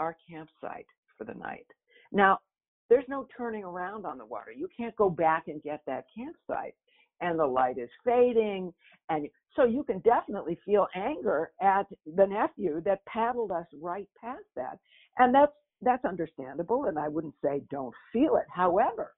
our 0.00 0.16
campsite 0.28 0.86
for 1.16 1.24
the 1.24 1.34
night. 1.34 1.66
Now, 2.12 2.40
there's 2.88 3.04
no 3.08 3.26
turning 3.36 3.64
around 3.64 4.06
on 4.06 4.18
the 4.18 4.26
water. 4.26 4.52
You 4.52 4.68
can't 4.76 4.94
go 4.96 5.10
back 5.10 5.44
and 5.48 5.62
get 5.62 5.80
that 5.86 6.04
campsite. 6.16 6.74
And 7.20 7.38
the 7.38 7.46
light 7.46 7.78
is 7.78 7.88
fading. 8.04 8.72
And 9.08 9.28
so 9.54 9.64
you 9.64 9.82
can 9.82 10.00
definitely 10.00 10.58
feel 10.64 10.86
anger 10.94 11.50
at 11.62 11.86
the 12.04 12.26
nephew 12.26 12.82
that 12.84 13.04
paddled 13.06 13.50
us 13.50 13.66
right 13.80 14.08
past 14.20 14.44
that. 14.54 14.78
And 15.18 15.34
that's 15.34 15.52
that's 15.82 16.04
understandable. 16.04 16.84
And 16.84 16.98
I 16.98 17.08
wouldn't 17.08 17.34
say 17.42 17.62
don't 17.70 17.94
feel 18.12 18.36
it. 18.36 18.46
However, 18.50 19.14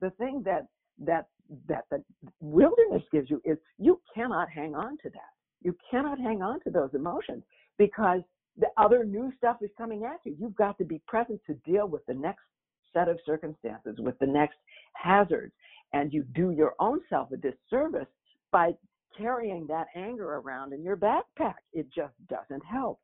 the 0.00 0.10
thing 0.10 0.42
that 0.44 0.66
that 0.98 1.26
that 1.68 1.84
the 1.90 2.02
wilderness 2.40 3.02
gives 3.10 3.28
you 3.30 3.40
is 3.44 3.58
you 3.78 4.00
cannot 4.14 4.48
hang 4.48 4.74
on 4.74 4.96
to 4.98 5.10
that. 5.10 5.32
You 5.62 5.76
cannot 5.90 6.18
hang 6.18 6.42
on 6.42 6.60
to 6.60 6.70
those 6.70 6.90
emotions 6.94 7.42
because 7.78 8.20
the 8.56 8.68
other 8.76 9.04
new 9.04 9.32
stuff 9.36 9.56
is 9.60 9.70
coming 9.76 10.04
at 10.04 10.20
you. 10.24 10.36
You've 10.38 10.54
got 10.54 10.78
to 10.78 10.84
be 10.84 11.00
present 11.06 11.40
to 11.46 11.54
deal 11.68 11.88
with 11.88 12.04
the 12.06 12.14
next 12.14 12.44
set 12.92 13.08
of 13.08 13.18
circumstances, 13.24 13.96
with 13.98 14.18
the 14.18 14.26
next 14.26 14.56
hazards. 14.94 15.52
And 15.92 16.12
you 16.12 16.24
do 16.34 16.52
your 16.52 16.74
own 16.78 17.00
self 17.08 17.30
a 17.32 17.36
disservice 17.36 18.08
by 18.52 18.72
carrying 19.16 19.66
that 19.66 19.86
anger 19.96 20.34
around 20.36 20.72
in 20.72 20.82
your 20.82 20.96
backpack. 20.96 21.54
It 21.72 21.86
just 21.94 22.14
doesn't 22.28 22.64
help. 22.64 23.00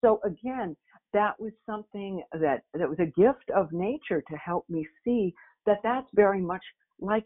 So 0.00 0.20
again, 0.24 0.76
that 1.12 1.38
was 1.40 1.52
something 1.66 2.22
that 2.32 2.62
that 2.74 2.88
was 2.88 2.98
a 3.00 3.06
gift 3.06 3.50
of 3.54 3.72
nature 3.72 4.22
to 4.30 4.36
help 4.36 4.68
me 4.68 4.86
see 5.04 5.34
that 5.66 5.78
that's 5.82 6.06
very 6.14 6.40
much 6.40 6.62
like 7.00 7.24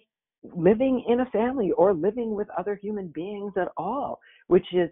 living 0.54 1.04
in 1.08 1.20
a 1.20 1.26
family 1.26 1.72
or 1.72 1.94
living 1.94 2.34
with 2.34 2.48
other 2.58 2.74
human 2.74 3.08
beings 3.08 3.52
at 3.56 3.68
all, 3.76 4.20
which 4.48 4.66
is 4.72 4.90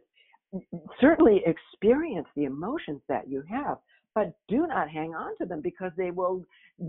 mm, 0.55 0.61
certainly 1.01 1.43
experience 1.47 2.29
the 2.37 2.45
emotions 2.45 3.01
that 3.09 3.29
you 3.29 3.43
have, 3.51 3.79
but 4.15 4.33
do 4.49 4.67
not 4.67 4.89
hang 4.89 5.15
on 5.15 5.37
to 5.39 5.47
them 5.47 5.61
because 5.61 5.93
they 5.97 6.11
will 6.11 6.45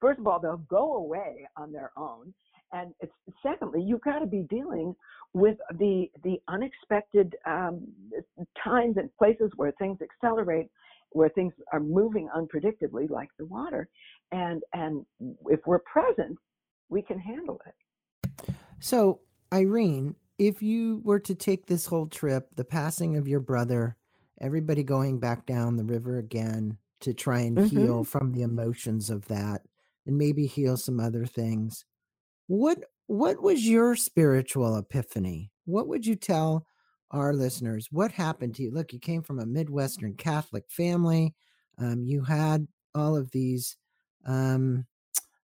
first 0.00 0.18
of 0.18 0.26
all 0.26 0.40
they'll 0.40 0.56
go 0.68 0.94
away 0.96 1.46
on 1.56 1.72
their 1.72 1.92
own. 1.96 2.32
And 2.72 2.94
secondly 3.42 3.82
you've 3.82 4.00
got 4.02 4.20
to 4.20 4.26
be 4.26 4.42
dealing 4.48 4.94
with 5.34 5.56
the 5.78 6.10
the 6.24 6.40
unexpected 6.48 7.34
um, 7.46 7.86
times 8.62 8.96
and 8.96 9.10
places 9.16 9.50
where 9.56 9.72
things 9.72 9.98
accelerate 10.02 10.68
where 11.10 11.28
things 11.28 11.52
are 11.74 11.80
moving 11.80 12.28
unpredictably 12.34 13.08
like 13.10 13.28
the 13.38 13.46
water. 13.46 13.88
And 14.30 14.62
and 14.72 15.04
if 15.46 15.60
we're 15.66 15.80
present 15.80 16.38
we 16.88 17.02
can 17.02 17.18
handle 17.18 17.60
it. 17.66 18.54
So 18.80 19.20
irene 19.52 20.16
if 20.38 20.62
you 20.62 21.00
were 21.04 21.20
to 21.20 21.34
take 21.34 21.66
this 21.66 21.86
whole 21.86 22.06
trip 22.06 22.48
the 22.56 22.64
passing 22.64 23.16
of 23.16 23.28
your 23.28 23.40
brother 23.40 23.96
everybody 24.42 24.82
going 24.82 25.20
back 25.20 25.46
down 25.46 25.76
the 25.76 25.84
river 25.84 26.18
again 26.18 26.76
to 27.00 27.14
try 27.14 27.40
and 27.40 27.56
mm-hmm. 27.56 27.78
heal 27.78 28.04
from 28.04 28.32
the 28.32 28.42
emotions 28.42 29.08
of 29.08 29.26
that 29.28 29.62
and 30.06 30.18
maybe 30.18 30.46
heal 30.46 30.76
some 30.76 31.00
other 31.00 31.24
things. 31.24 31.84
What 32.48 32.78
what 33.06 33.42
was 33.42 33.66
your 33.66 33.94
spiritual 33.96 34.76
epiphany? 34.76 35.50
What 35.64 35.88
would 35.88 36.06
you 36.06 36.16
tell 36.16 36.66
our 37.10 37.34
listeners? 37.34 37.88
What 37.90 38.12
happened 38.12 38.56
to 38.56 38.62
you? 38.62 38.70
Look, 38.72 38.92
you 38.92 38.98
came 38.98 39.22
from 39.22 39.38
a 39.38 39.46
Midwestern 39.46 40.14
Catholic 40.14 40.64
family. 40.68 41.34
Um, 41.78 42.04
you 42.04 42.22
had 42.22 42.66
all 42.94 43.16
of 43.16 43.30
these, 43.30 43.76
um, 44.26 44.86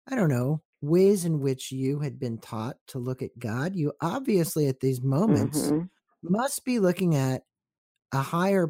I 0.09 0.15
don't 0.15 0.29
know, 0.29 0.63
ways 0.81 1.25
in 1.25 1.41
which 1.41 1.73
you 1.73 1.99
had 2.01 2.19
been 2.19 2.39
taught 2.39 2.77
to 2.89 2.99
look 2.99 3.23
at 3.23 3.39
God. 3.39 3.75
You 3.75 3.93
obviously, 4.01 4.69
at 4.69 4.81
these 4.81 5.03
moments, 5.03 5.63
mm-hmm. 5.63 5.87
must 6.23 6.65
be 6.65 6.79
looking 6.79 7.15
at 7.15 7.43
a 8.13 8.21
higher 8.21 8.69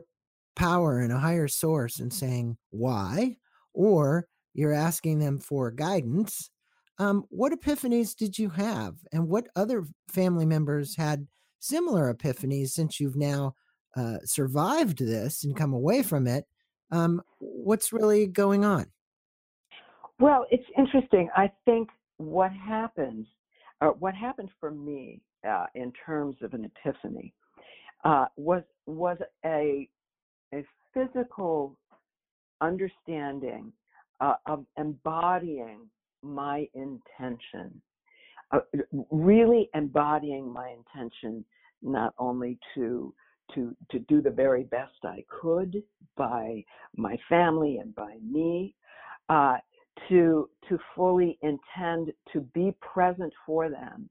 power 0.56 0.98
and 0.98 1.12
a 1.12 1.18
higher 1.18 1.48
source 1.48 2.00
and 2.00 2.12
saying 2.12 2.56
why 2.70 3.36
or 3.72 4.26
you're 4.54 4.72
asking 4.72 5.18
them 5.18 5.38
for 5.38 5.70
guidance. 5.70 6.50
Um, 6.98 7.24
what 7.28 7.52
epiphanies 7.52 8.16
did 8.16 8.38
you 8.38 8.48
have, 8.48 8.94
and 9.12 9.28
what 9.28 9.48
other 9.54 9.84
family 10.08 10.46
members 10.46 10.96
had 10.96 11.26
similar 11.60 12.12
epiphanies 12.12 12.68
since 12.68 12.98
you've 12.98 13.16
now 13.16 13.54
uh, 13.94 14.16
survived 14.24 14.98
this 14.98 15.44
and 15.44 15.54
come 15.54 15.74
away 15.74 16.02
from 16.02 16.26
it? 16.26 16.46
Um, 16.90 17.20
what's 17.38 17.92
really 17.92 18.26
going 18.26 18.64
on? 18.64 18.86
Well, 20.18 20.46
it's 20.50 20.64
interesting. 20.78 21.28
I 21.36 21.52
think 21.66 21.90
what 22.16 22.50
happens, 22.50 23.26
or 23.82 23.92
what 23.92 24.14
happened 24.14 24.48
for 24.58 24.70
me 24.70 25.20
uh, 25.46 25.66
in 25.74 25.92
terms 26.06 26.36
of 26.40 26.54
an 26.54 26.64
epiphany, 26.64 27.34
uh, 28.04 28.26
was 28.36 28.62
was 28.86 29.18
a 29.44 29.86
a 30.54 30.64
physical 30.92 31.76
understanding 32.60 33.72
uh, 34.20 34.34
of 34.46 34.64
embodying 34.78 35.80
my 36.22 36.66
intention, 36.74 37.80
uh, 38.52 38.60
really 39.10 39.68
embodying 39.74 40.52
my 40.52 40.70
intention 40.70 41.44
not 41.82 42.14
only 42.18 42.58
to 42.74 43.12
to 43.54 43.76
to 43.90 44.00
do 44.00 44.20
the 44.20 44.30
very 44.30 44.64
best 44.64 45.04
I 45.04 45.24
could 45.28 45.82
by 46.16 46.64
my 46.96 47.16
family 47.28 47.78
and 47.78 47.94
by 47.94 48.16
me, 48.28 48.74
uh, 49.28 49.58
to 50.08 50.48
to 50.68 50.78
fully 50.94 51.38
intend 51.42 52.12
to 52.32 52.40
be 52.40 52.74
present 52.80 53.32
for 53.44 53.68
them, 53.68 54.08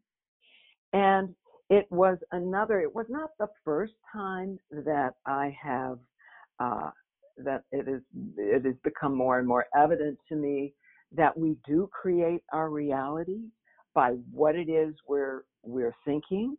and 0.93 1.33
it 1.69 1.87
was 1.91 2.17
another. 2.31 2.79
It 2.79 2.93
was 2.93 3.07
not 3.09 3.31
the 3.39 3.49
first 3.63 3.93
time 4.13 4.59
that 4.71 5.15
I 5.25 5.57
have 5.61 5.97
uh, 6.59 6.89
that 7.37 7.63
it 7.71 7.87
is 7.87 8.01
it 8.37 8.65
has 8.65 8.75
become 8.83 9.15
more 9.15 9.39
and 9.39 9.47
more 9.47 9.65
evident 9.77 10.17
to 10.29 10.35
me 10.35 10.73
that 11.11 11.37
we 11.37 11.57
do 11.67 11.89
create 11.91 12.41
our 12.53 12.69
reality 12.69 13.41
by 13.93 14.11
what 14.31 14.55
it 14.55 14.69
is 14.69 14.93
we're 15.07 15.43
we're 15.63 15.95
thinking 16.05 16.55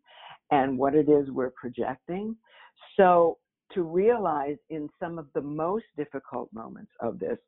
and 0.51 0.79
what 0.79 0.95
it 0.95 1.09
is 1.09 1.31
we're 1.31 1.51
projecting. 1.51 2.37
So 2.97 3.39
to 3.73 3.83
realize 3.83 4.57
in 4.71 4.89
some 5.01 5.19
of 5.19 5.27
the 5.35 5.41
most 5.41 5.85
difficult 5.97 6.53
moments 6.53 6.93
of 7.01 7.19
this 7.19 7.39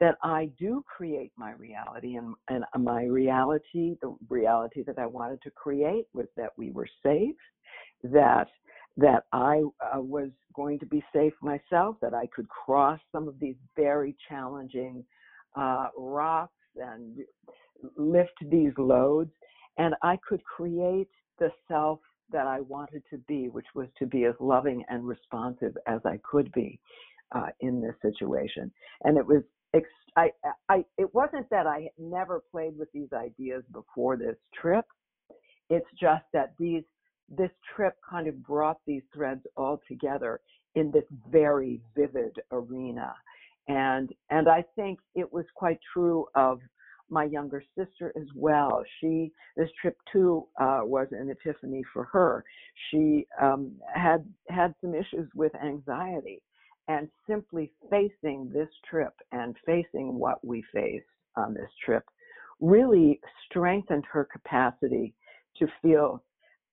that 0.00 0.16
I 0.22 0.50
do 0.58 0.84
create 0.84 1.32
my 1.36 1.52
reality 1.52 2.16
and, 2.16 2.34
and 2.48 2.64
my 2.84 3.04
reality, 3.04 3.96
the 4.02 4.14
reality 4.28 4.82
that 4.84 4.98
I 4.98 5.06
wanted 5.06 5.40
to 5.42 5.50
create 5.50 6.06
was 6.12 6.26
that 6.36 6.50
we 6.56 6.72
were 6.72 6.88
safe, 7.02 7.36
that 8.02 8.48
that 8.96 9.24
I 9.32 9.62
uh, 9.80 10.00
was 10.00 10.30
going 10.54 10.78
to 10.78 10.86
be 10.86 11.02
safe 11.12 11.32
myself, 11.42 11.96
that 12.00 12.14
I 12.14 12.26
could 12.34 12.48
cross 12.48 13.00
some 13.10 13.26
of 13.26 13.38
these 13.40 13.56
very 13.76 14.16
challenging 14.28 15.04
uh, 15.56 15.88
rocks 15.96 16.52
and 16.76 17.18
lift 17.96 18.34
these 18.50 18.72
loads, 18.78 19.30
and 19.78 19.94
I 20.02 20.18
could 20.28 20.42
create 20.44 21.08
the 21.38 21.50
self 21.68 22.00
that 22.30 22.46
I 22.46 22.60
wanted 22.60 23.02
to 23.10 23.18
be, 23.28 23.48
which 23.48 23.66
was 23.74 23.88
to 23.98 24.06
be 24.06 24.24
as 24.24 24.34
loving 24.40 24.84
and 24.88 25.06
responsive 25.06 25.76
as 25.86 26.00
I 26.04 26.18
could 26.28 26.50
be 26.52 26.80
uh, 27.34 27.48
in 27.60 27.80
this 27.80 27.94
situation. 28.00 28.70
And 29.02 29.18
it 29.18 29.26
was, 29.26 29.42
ex- 29.74 29.88
I, 30.16 30.30
I, 30.68 30.84
it 30.96 31.12
wasn't 31.14 31.50
that 31.50 31.66
I 31.66 31.88
never 31.98 32.42
played 32.50 32.78
with 32.78 32.88
these 32.92 33.12
ideas 33.12 33.64
before 33.72 34.16
this 34.16 34.36
trip. 34.60 34.84
It's 35.68 35.86
just 36.00 36.24
that 36.32 36.54
these, 36.58 36.84
this 37.28 37.50
trip 37.74 37.96
kind 38.08 38.28
of 38.28 38.42
brought 38.42 38.78
these 38.86 39.02
threads 39.14 39.42
all 39.56 39.80
together 39.88 40.40
in 40.74 40.90
this 40.90 41.04
very 41.30 41.80
vivid 41.96 42.36
arena. 42.50 43.14
And, 43.68 44.10
and 44.30 44.48
I 44.48 44.64
think 44.76 44.98
it 45.14 45.32
was 45.32 45.44
quite 45.54 45.78
true 45.92 46.26
of 46.34 46.60
my 47.10 47.24
younger 47.24 47.62
sister 47.76 48.12
as 48.16 48.26
well. 48.34 48.82
She 49.00 49.30
this 49.56 49.68
trip 49.80 49.96
too 50.10 50.46
uh, 50.60 50.80
was 50.82 51.08
an 51.12 51.30
epiphany 51.30 51.82
for 51.92 52.04
her. 52.04 52.44
She 52.90 53.26
um, 53.40 53.72
had 53.94 54.24
had 54.48 54.74
some 54.80 54.94
issues 54.94 55.28
with 55.34 55.52
anxiety, 55.54 56.42
and 56.88 57.08
simply 57.28 57.72
facing 57.90 58.50
this 58.52 58.68
trip 58.88 59.14
and 59.32 59.54
facing 59.64 60.18
what 60.18 60.44
we 60.44 60.64
faced 60.72 61.04
on 61.36 61.54
this 61.54 61.70
trip 61.84 62.04
really 62.60 63.20
strengthened 63.46 64.04
her 64.10 64.26
capacity 64.30 65.14
to 65.58 65.66
feel 65.82 66.22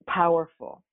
powerful 0.08 0.84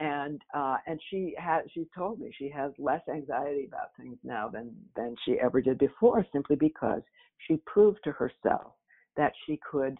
and 0.00 0.42
uh, 0.54 0.76
and 0.86 1.00
she 1.10 1.34
had 1.38 1.62
she 1.72 1.86
told 1.96 2.18
me 2.18 2.32
she 2.36 2.50
has 2.50 2.72
less 2.78 3.00
anxiety 3.08 3.66
about 3.66 3.96
things 3.96 4.18
now 4.24 4.48
than 4.48 4.74
than 4.96 5.14
she 5.24 5.36
ever 5.40 5.60
did 5.60 5.78
before 5.78 6.26
simply 6.32 6.56
because 6.56 7.02
she 7.46 7.56
proved 7.66 7.98
to 8.04 8.12
herself 8.12 8.72
that 9.16 9.32
she 9.46 9.58
could 9.70 9.96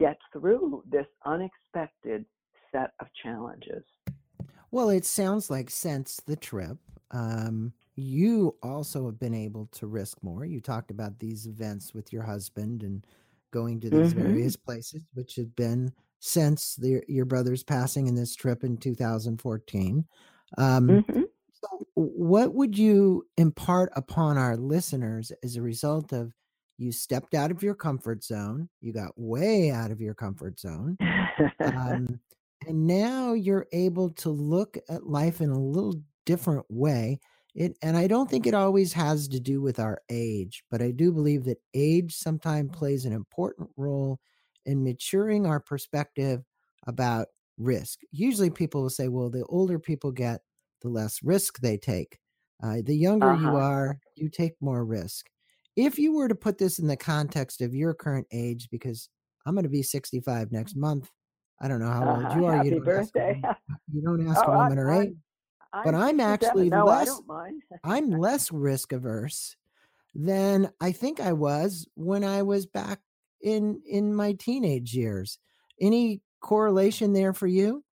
get 0.00 0.18
through 0.32 0.82
this 0.90 1.06
unexpected 1.24 2.24
set 2.72 2.92
of 3.00 3.06
challenges. 3.22 3.84
Well, 4.70 4.88
it 4.88 5.04
sounds 5.04 5.50
like 5.50 5.70
since 5.70 6.16
the 6.26 6.34
trip, 6.34 6.78
um, 7.10 7.72
you 7.94 8.56
also 8.62 9.06
have 9.06 9.20
been 9.20 9.34
able 9.34 9.66
to 9.72 9.86
risk 9.86 10.22
more. 10.22 10.44
You 10.44 10.60
talked 10.60 10.90
about 10.90 11.18
these 11.18 11.46
events 11.46 11.94
with 11.94 12.12
your 12.12 12.22
husband 12.22 12.82
and 12.82 13.06
going 13.52 13.80
to 13.80 13.90
these 13.90 14.14
mm-hmm. 14.14 14.22
various 14.22 14.56
places, 14.56 15.02
which 15.14 15.36
have 15.36 15.54
been 15.54 15.92
since 16.24 16.76
the, 16.76 17.02
your 17.08 17.24
brother's 17.24 17.64
passing 17.64 18.06
in 18.06 18.14
this 18.14 18.36
trip 18.36 18.62
in 18.62 18.76
2014. 18.76 20.04
Um, 20.56 20.86
mm-hmm. 20.86 21.22
so 21.52 21.86
what 21.94 22.54
would 22.54 22.78
you 22.78 23.26
impart 23.36 23.90
upon 23.96 24.38
our 24.38 24.56
listeners 24.56 25.32
as 25.42 25.56
a 25.56 25.62
result 25.62 26.12
of 26.12 26.32
you 26.78 26.92
stepped 26.92 27.34
out 27.34 27.50
of 27.50 27.62
your 27.62 27.74
comfort 27.74 28.22
zone 28.22 28.68
you 28.80 28.92
got 28.92 29.12
way 29.16 29.70
out 29.70 29.90
of 29.90 30.00
your 30.00 30.14
comfort 30.14 30.60
zone 30.60 30.96
um, 31.60 32.20
and 32.68 32.86
now 32.86 33.32
you're 33.32 33.66
able 33.72 34.10
to 34.10 34.30
look 34.30 34.76
at 34.88 35.06
life 35.06 35.40
in 35.40 35.50
a 35.50 35.58
little 35.58 36.00
different 36.26 36.66
way 36.68 37.18
it 37.54 37.76
and 37.82 37.96
i 37.96 38.06
don't 38.06 38.30
think 38.30 38.46
it 38.46 38.54
always 38.54 38.92
has 38.92 39.26
to 39.26 39.40
do 39.40 39.62
with 39.62 39.78
our 39.78 39.98
age 40.10 40.62
but 40.70 40.82
i 40.82 40.90
do 40.90 41.10
believe 41.10 41.44
that 41.44 41.62
age 41.72 42.14
sometimes 42.14 42.76
plays 42.76 43.06
an 43.06 43.12
important 43.12 43.70
role 43.76 44.20
in 44.66 44.84
maturing 44.84 45.46
our 45.46 45.60
perspective 45.60 46.42
about 46.86 47.28
risk 47.58 48.00
usually 48.10 48.50
people 48.50 48.82
will 48.82 48.90
say 48.90 49.08
well 49.08 49.30
the 49.30 49.44
older 49.44 49.78
people 49.78 50.10
get 50.10 50.40
the 50.80 50.88
less 50.88 51.20
risk 51.22 51.58
they 51.60 51.76
take 51.76 52.18
uh, 52.62 52.76
the 52.84 52.96
younger 52.96 53.30
uh-huh. 53.30 53.50
you 53.50 53.56
are 53.56 53.98
you 54.16 54.28
take 54.28 54.54
more 54.60 54.84
risk 54.84 55.26
if 55.76 55.98
you 55.98 56.12
were 56.12 56.28
to 56.28 56.34
put 56.34 56.58
this 56.58 56.78
in 56.78 56.86
the 56.86 56.96
context 56.96 57.60
of 57.60 57.74
your 57.74 57.94
current 57.94 58.26
age, 58.32 58.68
because 58.70 59.08
I'm 59.46 59.54
going 59.54 59.64
to 59.64 59.70
be 59.70 59.82
65 59.82 60.52
next 60.52 60.76
month. 60.76 61.10
I 61.60 61.68
don't 61.68 61.80
know 61.80 61.90
how 61.90 62.14
old 62.14 62.24
uh-huh. 62.24 62.38
you 62.38 62.46
are. 62.46 62.56
Happy 62.56 62.68
you 62.68 62.74
don't 62.76 62.84
birthday. 62.84 63.40
Ask 63.44 63.58
you 63.92 64.02
don't 64.02 64.28
ask 64.28 64.42
oh, 64.46 64.52
a 64.52 64.56
woman 64.56 64.78
her 64.78 65.02
age. 65.02 65.14
But 65.84 65.94
I'm 65.94 66.20
actually 66.20 66.68
no, 66.68 66.84
less. 66.84 67.20
I'm 67.84 68.10
less 68.10 68.52
risk 68.52 68.92
averse 68.92 69.56
than 70.14 70.70
I 70.80 70.92
think 70.92 71.20
I 71.20 71.32
was 71.32 71.86
when 71.94 72.24
I 72.24 72.42
was 72.42 72.66
back 72.66 73.00
in 73.42 73.80
in 73.86 74.14
my 74.14 74.32
teenage 74.32 74.94
years. 74.94 75.38
Any 75.80 76.22
correlation 76.40 77.12
there 77.12 77.32
for 77.32 77.46
you? 77.46 77.84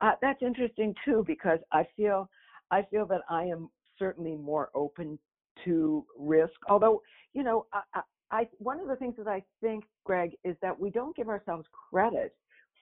Uh, 0.00 0.12
that's 0.20 0.42
interesting 0.42 0.94
too, 1.04 1.24
because 1.26 1.58
I 1.72 1.86
feel 1.96 2.28
I 2.70 2.82
feel 2.90 3.06
that 3.06 3.22
I 3.30 3.44
am 3.44 3.68
certainly 3.98 4.36
more 4.36 4.70
open 4.74 5.18
to 5.64 6.04
risk. 6.18 6.54
Although, 6.68 7.00
you 7.32 7.42
know, 7.42 7.66
I, 7.72 8.00
I, 8.30 8.48
one 8.58 8.80
of 8.80 8.88
the 8.88 8.96
things 8.96 9.14
that 9.16 9.28
I 9.28 9.42
think, 9.62 9.84
Greg, 10.04 10.32
is 10.44 10.56
that 10.60 10.78
we 10.78 10.90
don't 10.90 11.16
give 11.16 11.28
ourselves 11.28 11.66
credit 11.90 12.34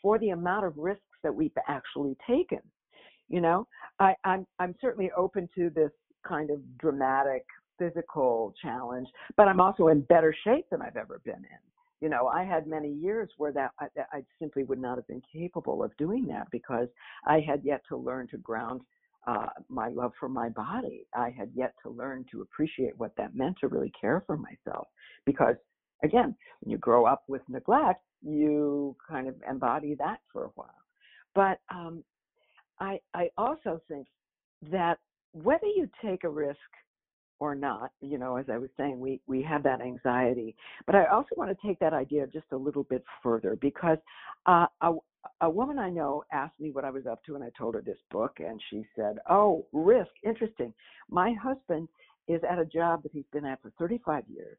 for 0.02 0.18
the 0.18 0.30
amount 0.30 0.66
of 0.66 0.76
risks 0.76 1.02
that 1.22 1.34
we've 1.34 1.52
actually 1.68 2.16
taken. 2.26 2.60
You 3.28 3.40
know, 3.40 3.66
I, 4.00 4.14
I'm 4.24 4.46
I'm 4.58 4.74
certainly 4.80 5.10
open 5.16 5.48
to 5.56 5.70
this 5.70 5.90
kind 6.26 6.50
of 6.50 6.60
dramatic 6.78 7.44
physical 7.78 8.54
challenge, 8.62 9.08
but 9.36 9.48
I'm 9.48 9.60
also 9.60 9.88
in 9.88 10.00
better 10.02 10.34
shape 10.44 10.66
than 10.70 10.82
I've 10.82 10.96
ever 10.96 11.20
been 11.24 11.34
in. 11.34 11.64
You 12.00 12.08
know, 12.08 12.26
I 12.26 12.44
had 12.44 12.66
many 12.66 12.90
years 12.90 13.30
where 13.38 13.52
that 13.52 13.70
I, 13.80 13.86
I 14.12 14.24
simply 14.38 14.64
would 14.64 14.80
not 14.80 14.98
have 14.98 15.06
been 15.06 15.22
capable 15.32 15.82
of 15.82 15.96
doing 15.96 16.26
that 16.26 16.50
because 16.50 16.88
I 17.26 17.40
had 17.40 17.62
yet 17.64 17.82
to 17.88 17.96
learn 17.96 18.28
to 18.28 18.36
ground 18.38 18.82
uh, 19.26 19.46
my 19.68 19.88
love 19.88 20.12
for 20.20 20.28
my 20.28 20.50
body. 20.50 21.06
I 21.14 21.30
had 21.30 21.50
yet 21.54 21.74
to 21.82 21.90
learn 21.90 22.26
to 22.30 22.42
appreciate 22.42 22.98
what 22.98 23.16
that 23.16 23.34
meant 23.34 23.56
to 23.60 23.68
really 23.68 23.92
care 23.98 24.22
for 24.26 24.36
myself. 24.36 24.86
Because 25.24 25.56
again, 26.02 26.36
when 26.60 26.70
you 26.70 26.78
grow 26.78 27.06
up 27.06 27.24
with 27.26 27.42
neglect, 27.48 28.02
you 28.22 28.96
kind 29.08 29.28
of 29.28 29.34
embody 29.48 29.94
that 29.94 30.18
for 30.32 30.44
a 30.44 30.50
while. 30.56 30.68
But 31.34 31.60
um, 31.74 32.04
I, 32.80 33.00
I 33.14 33.30
also 33.38 33.80
think 33.88 34.06
that 34.70 34.98
whether 35.32 35.66
you 35.66 35.88
take 36.04 36.24
a 36.24 36.28
risk 36.28 36.58
or 37.40 37.54
not, 37.54 37.90
you 38.00 38.18
know, 38.18 38.36
as 38.36 38.46
I 38.50 38.58
was 38.58 38.70
saying, 38.76 39.00
we, 39.00 39.20
we 39.26 39.42
have 39.42 39.62
that 39.64 39.80
anxiety. 39.80 40.54
But 40.86 40.94
I 40.94 41.06
also 41.06 41.30
want 41.36 41.50
to 41.50 41.66
take 41.66 41.78
that 41.80 41.92
idea 41.92 42.26
just 42.26 42.46
a 42.52 42.56
little 42.56 42.84
bit 42.84 43.04
further 43.22 43.56
because 43.60 43.98
uh, 44.46 44.66
a, 44.80 44.92
a 45.40 45.50
woman 45.50 45.78
I 45.78 45.90
know 45.90 46.24
asked 46.32 46.60
me 46.60 46.70
what 46.70 46.84
I 46.84 46.90
was 46.90 47.06
up 47.06 47.24
to, 47.24 47.34
and 47.34 47.44
I 47.44 47.50
told 47.56 47.74
her 47.74 47.82
this 47.82 47.98
book, 48.10 48.38
and 48.38 48.60
she 48.70 48.84
said, 48.94 49.18
"Oh, 49.28 49.66
risk, 49.72 50.10
interesting. 50.24 50.72
My 51.10 51.34
husband 51.42 51.88
is 52.28 52.40
at 52.48 52.58
a 52.58 52.64
job 52.64 53.02
that 53.02 53.12
he's 53.12 53.24
been 53.32 53.44
at 53.44 53.60
for 53.62 53.72
35 53.78 54.24
years, 54.28 54.58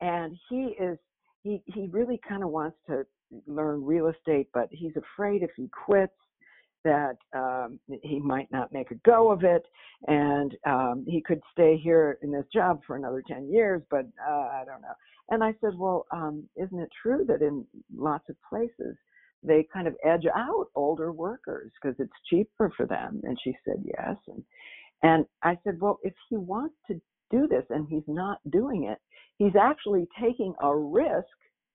and 0.00 0.36
he 0.48 0.76
is 0.80 0.98
he 1.42 1.62
he 1.66 1.88
really 1.88 2.20
kind 2.28 2.42
of 2.42 2.50
wants 2.50 2.76
to 2.88 3.04
learn 3.46 3.84
real 3.84 4.08
estate, 4.08 4.48
but 4.54 4.68
he's 4.70 4.94
afraid 4.96 5.42
if 5.42 5.50
he 5.56 5.68
quits 5.86 6.12
that 6.84 7.16
um, 7.34 7.78
he 8.02 8.18
might 8.18 8.50
not 8.52 8.72
make 8.72 8.90
a 8.90 8.96
go 9.06 9.30
of 9.30 9.44
it, 9.44 9.62
and 10.06 10.56
um, 10.66 11.04
he 11.06 11.20
could 11.20 11.40
stay 11.52 11.76
here 11.76 12.18
in 12.22 12.30
this 12.30 12.46
job 12.52 12.80
for 12.86 12.96
another 12.96 13.22
10 13.26 13.50
years, 13.50 13.82
but 13.90 14.06
uh, 14.28 14.32
I 14.32 14.62
don't 14.66 14.82
know. 14.82 14.94
And 15.30 15.44
I 15.44 15.54
said, 15.60 15.76
well, 15.76 16.06
um, 16.12 16.48
isn't 16.56 16.78
it 16.78 16.88
true 17.02 17.24
that 17.28 17.42
in 17.42 17.66
lots 17.94 18.24
of 18.28 18.36
places 18.48 18.96
they 19.42 19.66
kind 19.72 19.86
of 19.86 19.94
edge 20.04 20.26
out 20.34 20.66
older 20.74 21.12
workers 21.12 21.70
because 21.80 21.96
it's 21.98 22.12
cheaper 22.30 22.72
for 22.76 22.86
them? 22.86 23.20
And 23.24 23.38
she 23.42 23.54
said 23.64 23.82
yes. 23.84 24.16
And 24.26 24.42
and 25.02 25.26
I 25.42 25.56
said, 25.62 25.80
well, 25.80 26.00
if 26.02 26.14
he 26.28 26.36
wants 26.36 26.74
to 26.88 27.00
do 27.30 27.46
this 27.46 27.64
and 27.70 27.86
he's 27.88 28.02
not 28.08 28.38
doing 28.50 28.84
it, 28.84 28.98
he's 29.36 29.54
actually 29.60 30.08
taking 30.20 30.54
a 30.60 30.74
risk 30.74 31.28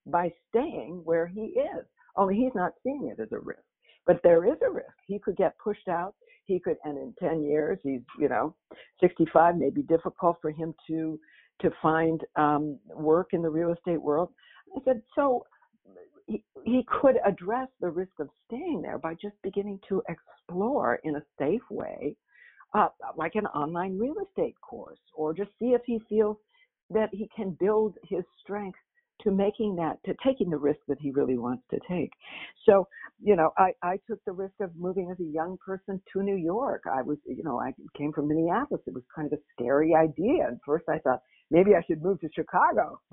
by 0.06 0.30
staying 0.50 1.02
where 1.06 1.28
he 1.28 1.42
is. 1.42 1.86
Only 2.18 2.36
he's 2.36 2.56
not 2.56 2.74
seeing 2.84 3.08
it 3.16 3.22
as 3.22 3.32
a 3.32 3.40
risk. 3.40 3.62
But 4.06 4.20
there 4.24 4.46
is 4.46 4.58
a 4.66 4.72
risk. 4.72 4.94
He 5.06 5.20
could 5.20 5.38
get 5.38 5.58
pushed 5.58 5.88
out. 5.88 6.16
He 6.46 6.60
could, 6.60 6.78
and 6.84 6.98
in 6.98 7.14
10 7.20 7.42
years, 7.42 7.80
he's, 7.84 8.02
you 8.20 8.28
know, 8.28 8.54
65, 9.00 9.58
may 9.58 9.70
be 9.70 9.84
difficult 9.84 10.38
for 10.42 10.52
him 10.52 10.74
to 10.88 11.20
to 11.62 11.70
find 11.82 12.22
um, 12.36 12.80
work 12.90 13.30
in 13.32 13.42
the 13.42 13.50
real 13.50 13.72
estate 13.72 14.02
world. 14.02 14.30
I 14.76 14.80
said, 14.84 15.02
so 15.16 15.46
he, 16.26 16.44
he 16.64 16.86
could 16.88 17.18
address 17.26 17.70
the 17.80 17.90
risk 17.90 18.14
of 18.20 18.30
staying 18.48 18.82
there 18.82 18.98
by 18.98 19.14
just 19.14 19.36
beginning 19.44 19.80
to 19.90 20.02
explore 20.10 21.00
in 21.04 21.16
a 21.16 21.24
safe 21.40 21.62
way, 21.70 22.16
uh, 22.74 22.88
like 23.16 23.36
an 23.36 23.46
online 23.48 23.98
real 23.98 24.16
estate 24.28 24.56
course, 24.62 25.00
or 25.16 25.34
just 25.34 25.52
see 25.60 25.74
if 25.74 25.82
he 25.86 26.00
feels 26.10 26.38
that 26.90 27.10
he 27.12 27.30
can 27.36 27.52
build 27.60 27.96
his 28.04 28.24
strength 28.42 28.80
to 29.24 29.32
making 29.32 29.76
that 29.76 29.98
to 30.06 30.14
taking 30.26 30.50
the 30.50 30.58
risk 30.58 30.80
that 30.88 30.98
he 31.00 31.12
really 31.12 31.38
wants 31.38 31.64
to 31.72 31.80
take. 31.90 32.12
So 32.66 32.88
you 33.22 33.36
know 33.36 33.52
i 33.58 33.72
i 33.82 33.98
took 34.10 34.20
the 34.26 34.32
risk 34.32 34.56
of 34.60 34.72
moving 34.76 35.10
as 35.12 35.20
a 35.20 35.30
young 35.30 35.58
person 35.66 36.02
to 36.12 36.24
new 36.24 36.36
york. 36.36 36.84
I 36.92 37.02
was 37.02 37.18
you 37.26 37.44
know 37.44 37.60
i 37.60 37.72
came 37.98 38.12
from 38.12 38.28
minneapolis. 38.28 38.82
It 38.88 38.94
was 38.94 39.04
kind 39.16 39.32
of 39.32 39.40
a 39.40 39.42
scary 39.54 39.94
idea. 39.96 40.48
At 40.48 40.58
first 40.66 40.86
i 40.90 41.00
thought 41.00 41.22
maybe 41.52 41.76
i 41.76 41.82
should 41.88 42.02
move 42.02 42.20
to 42.22 42.30
chicago 42.34 43.00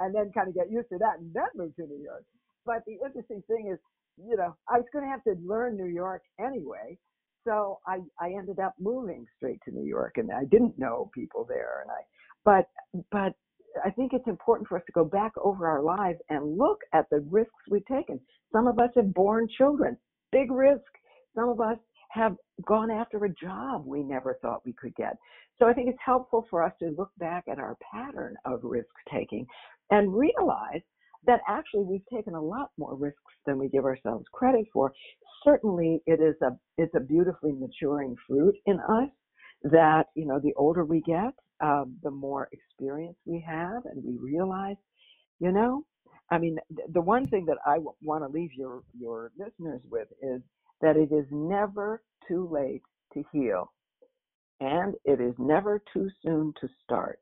and 0.00 0.14
then 0.14 0.30
kind 0.34 0.48
of 0.48 0.54
get 0.54 0.70
used 0.70 0.88
to 0.90 0.98
that 0.98 1.18
and 1.18 1.32
then 1.32 1.44
move 1.56 1.74
to 1.76 1.82
new 1.82 2.02
york. 2.02 2.24
But 2.66 2.82
the 2.86 2.96
interesting 3.04 3.42
thing 3.46 3.70
is 3.72 3.78
you 4.16 4.36
know 4.36 4.56
i 4.68 4.78
was 4.78 4.86
going 4.92 5.04
to 5.04 5.10
have 5.10 5.24
to 5.24 5.34
learn 5.44 5.76
new 5.76 5.92
york 5.92 6.22
anyway. 6.40 6.98
So 7.46 7.78
I, 7.86 7.98
I 8.18 8.28
ended 8.38 8.58
up 8.58 8.74
moving 8.80 9.26
straight 9.36 9.60
to 9.66 9.70
New 9.70 9.84
York 9.84 10.14
and 10.16 10.32
I 10.32 10.44
didn't 10.46 10.78
know 10.78 11.10
people 11.14 11.44
there 11.46 11.82
and 11.82 11.90
I 11.90 12.00
but 12.44 12.68
but 13.10 13.34
I 13.84 13.90
think 13.90 14.12
it's 14.12 14.28
important 14.28 14.68
for 14.68 14.76
us 14.76 14.84
to 14.86 14.92
go 14.92 15.04
back 15.04 15.32
over 15.42 15.66
our 15.66 15.82
lives 15.82 16.18
and 16.28 16.56
look 16.56 16.80
at 16.92 17.06
the 17.10 17.20
risks 17.30 17.52
we've 17.70 17.86
taken. 17.86 18.20
Some 18.52 18.66
of 18.66 18.78
us 18.78 18.90
have 18.96 19.12
born 19.14 19.48
children, 19.56 19.96
big 20.32 20.50
risk. 20.50 20.82
Some 21.34 21.48
of 21.48 21.60
us 21.60 21.78
have 22.10 22.36
gone 22.66 22.90
after 22.90 23.24
a 23.24 23.34
job 23.34 23.84
we 23.86 24.02
never 24.02 24.38
thought 24.40 24.64
we 24.64 24.74
could 24.74 24.94
get. 24.94 25.16
So 25.58 25.66
I 25.66 25.72
think 25.72 25.88
it's 25.88 25.98
helpful 26.04 26.46
for 26.50 26.62
us 26.62 26.72
to 26.80 26.94
look 26.96 27.10
back 27.18 27.44
at 27.50 27.58
our 27.58 27.76
pattern 27.92 28.36
of 28.44 28.60
risk 28.62 28.90
taking 29.12 29.46
and 29.90 30.14
realize 30.14 30.82
that 31.26 31.40
actually 31.48 31.84
we've 31.84 32.06
taken 32.12 32.34
a 32.34 32.40
lot 32.40 32.70
more 32.78 32.96
risks 32.96 33.18
than 33.46 33.58
we 33.58 33.68
give 33.68 33.84
ourselves 33.84 34.26
credit 34.32 34.66
for. 34.72 34.92
Certainly 35.42 36.02
it 36.06 36.20
is 36.20 36.34
a 36.42 36.50
it's 36.78 36.94
a 36.94 37.00
beautifully 37.00 37.52
maturing 37.52 38.14
fruit 38.26 38.54
in 38.66 38.78
us 38.80 39.10
that, 39.64 40.06
you 40.14 40.26
know, 40.26 40.38
the 40.38 40.52
older 40.56 40.84
we 40.84 41.00
get, 41.00 41.32
the 42.02 42.10
more 42.10 42.48
experience 42.52 43.16
we 43.24 43.44
have 43.46 43.84
and 43.86 44.02
we 44.04 44.16
realize, 44.18 44.76
you 45.40 45.52
know, 45.52 45.84
I 46.30 46.38
mean, 46.38 46.58
the 46.92 47.00
one 47.00 47.26
thing 47.26 47.44
that 47.46 47.58
I 47.66 47.74
w- 47.74 47.94
want 48.02 48.24
to 48.24 48.28
leave 48.28 48.52
your, 48.54 48.82
your 48.98 49.30
listeners 49.38 49.80
with 49.90 50.08
is 50.22 50.40
that 50.80 50.96
it 50.96 51.12
is 51.12 51.26
never 51.30 52.02
too 52.26 52.48
late 52.50 52.82
to 53.12 53.24
heal 53.32 53.72
and 54.60 54.94
it 55.04 55.20
is 55.20 55.34
never 55.38 55.82
too 55.92 56.08
soon 56.22 56.52
to 56.60 56.68
start. 56.82 57.18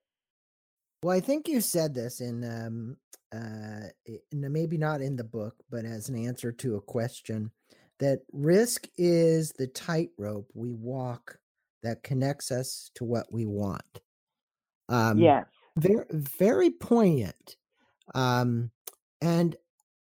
Well, 1.03 1.17
I 1.17 1.21
think 1.21 1.49
you 1.49 1.61
said 1.61 1.95
this 1.95 2.21
in, 2.21 2.45
um, 2.45 2.97
uh, 3.35 3.89
in 4.31 4.53
maybe 4.53 4.79
not 4.79 5.01
in 5.01 5.17
the 5.17 5.25
book, 5.25 5.57
but 5.71 5.85
as 5.85 6.09
an 6.09 6.17
answer 6.17 6.53
to 6.53 6.77
a 6.77 6.81
question 6.81 7.51
that 7.99 8.21
risk 8.33 8.89
is 8.97 9.53
the 9.53 9.67
tightrope 9.67 10.49
we 10.55 10.73
walk 10.73 11.39
that 11.83 12.03
connects 12.03 12.51
us 12.51 12.91
to 12.95 13.05
what 13.05 13.33
we 13.33 13.47
want. 13.47 14.01
Um, 14.89 15.19
yes. 15.19 15.47
Very, 15.77 16.05
very 16.11 16.71
poignant. 16.71 17.57
Um, 18.15 18.71
and 19.21 19.57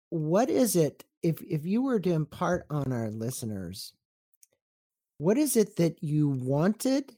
what 0.09 0.49
is 0.49 0.75
it, 0.75 1.03
if, 1.23 1.41
if 1.41 1.65
you 1.65 1.81
were 1.81 1.99
to 1.99 2.11
impart 2.11 2.65
on 2.69 2.91
our 2.91 3.09
listeners, 3.09 3.93
what 5.17 5.37
is 5.37 5.55
it 5.55 5.77
that 5.77 6.03
you 6.03 6.29
wanted 6.29 7.15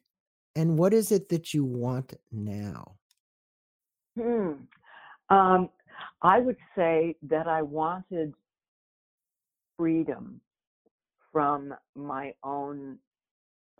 and 0.55 0.77
what 0.77 0.93
is 0.93 1.11
it 1.11 1.29
that 1.29 1.53
you 1.53 1.63
want 1.63 2.13
now? 2.31 2.95
Hmm. 4.19 4.53
Um, 5.29 5.69
I 6.21 6.39
would 6.39 6.57
say 6.75 7.15
that 7.23 7.47
I 7.47 7.61
wanted 7.61 8.33
freedom 9.77 10.41
from 11.31 11.73
my 11.95 12.33
own 12.43 12.97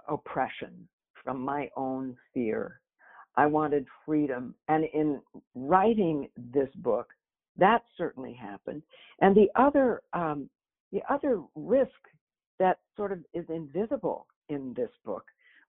oppression, 0.07 0.87
from 1.23 1.41
my 1.41 1.69
own 1.75 2.15
fear. 2.33 2.79
I 3.37 3.45
wanted 3.45 3.85
freedom. 4.05 4.55
And 4.67 4.85
in 4.93 5.21
writing 5.55 6.27
this 6.35 6.69
book, 6.77 7.09
that 7.57 7.83
certainly 7.97 8.33
happened. 8.33 8.81
And 9.21 9.35
the 9.35 9.47
other, 9.55 10.01
um, 10.13 10.49
the 10.91 11.01
other 11.09 11.41
risk 11.55 11.91
that 12.59 12.79
sort 12.95 13.11
of 13.11 13.19
is 13.33 13.45
invisible 13.49 14.25
in 14.49 14.73
this 14.75 14.89
book 15.05 15.25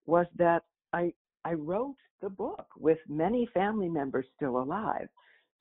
was 0.07 0.27
that 0.37 0.65
I, 0.93 1.13
I 1.45 1.53
wrote 1.53 1.97
the 2.23 2.31
book 2.31 2.67
with 2.79 2.99
many 3.09 3.49
family 3.53 3.89
members 3.89 4.25
still 4.35 4.59
alive. 4.59 5.09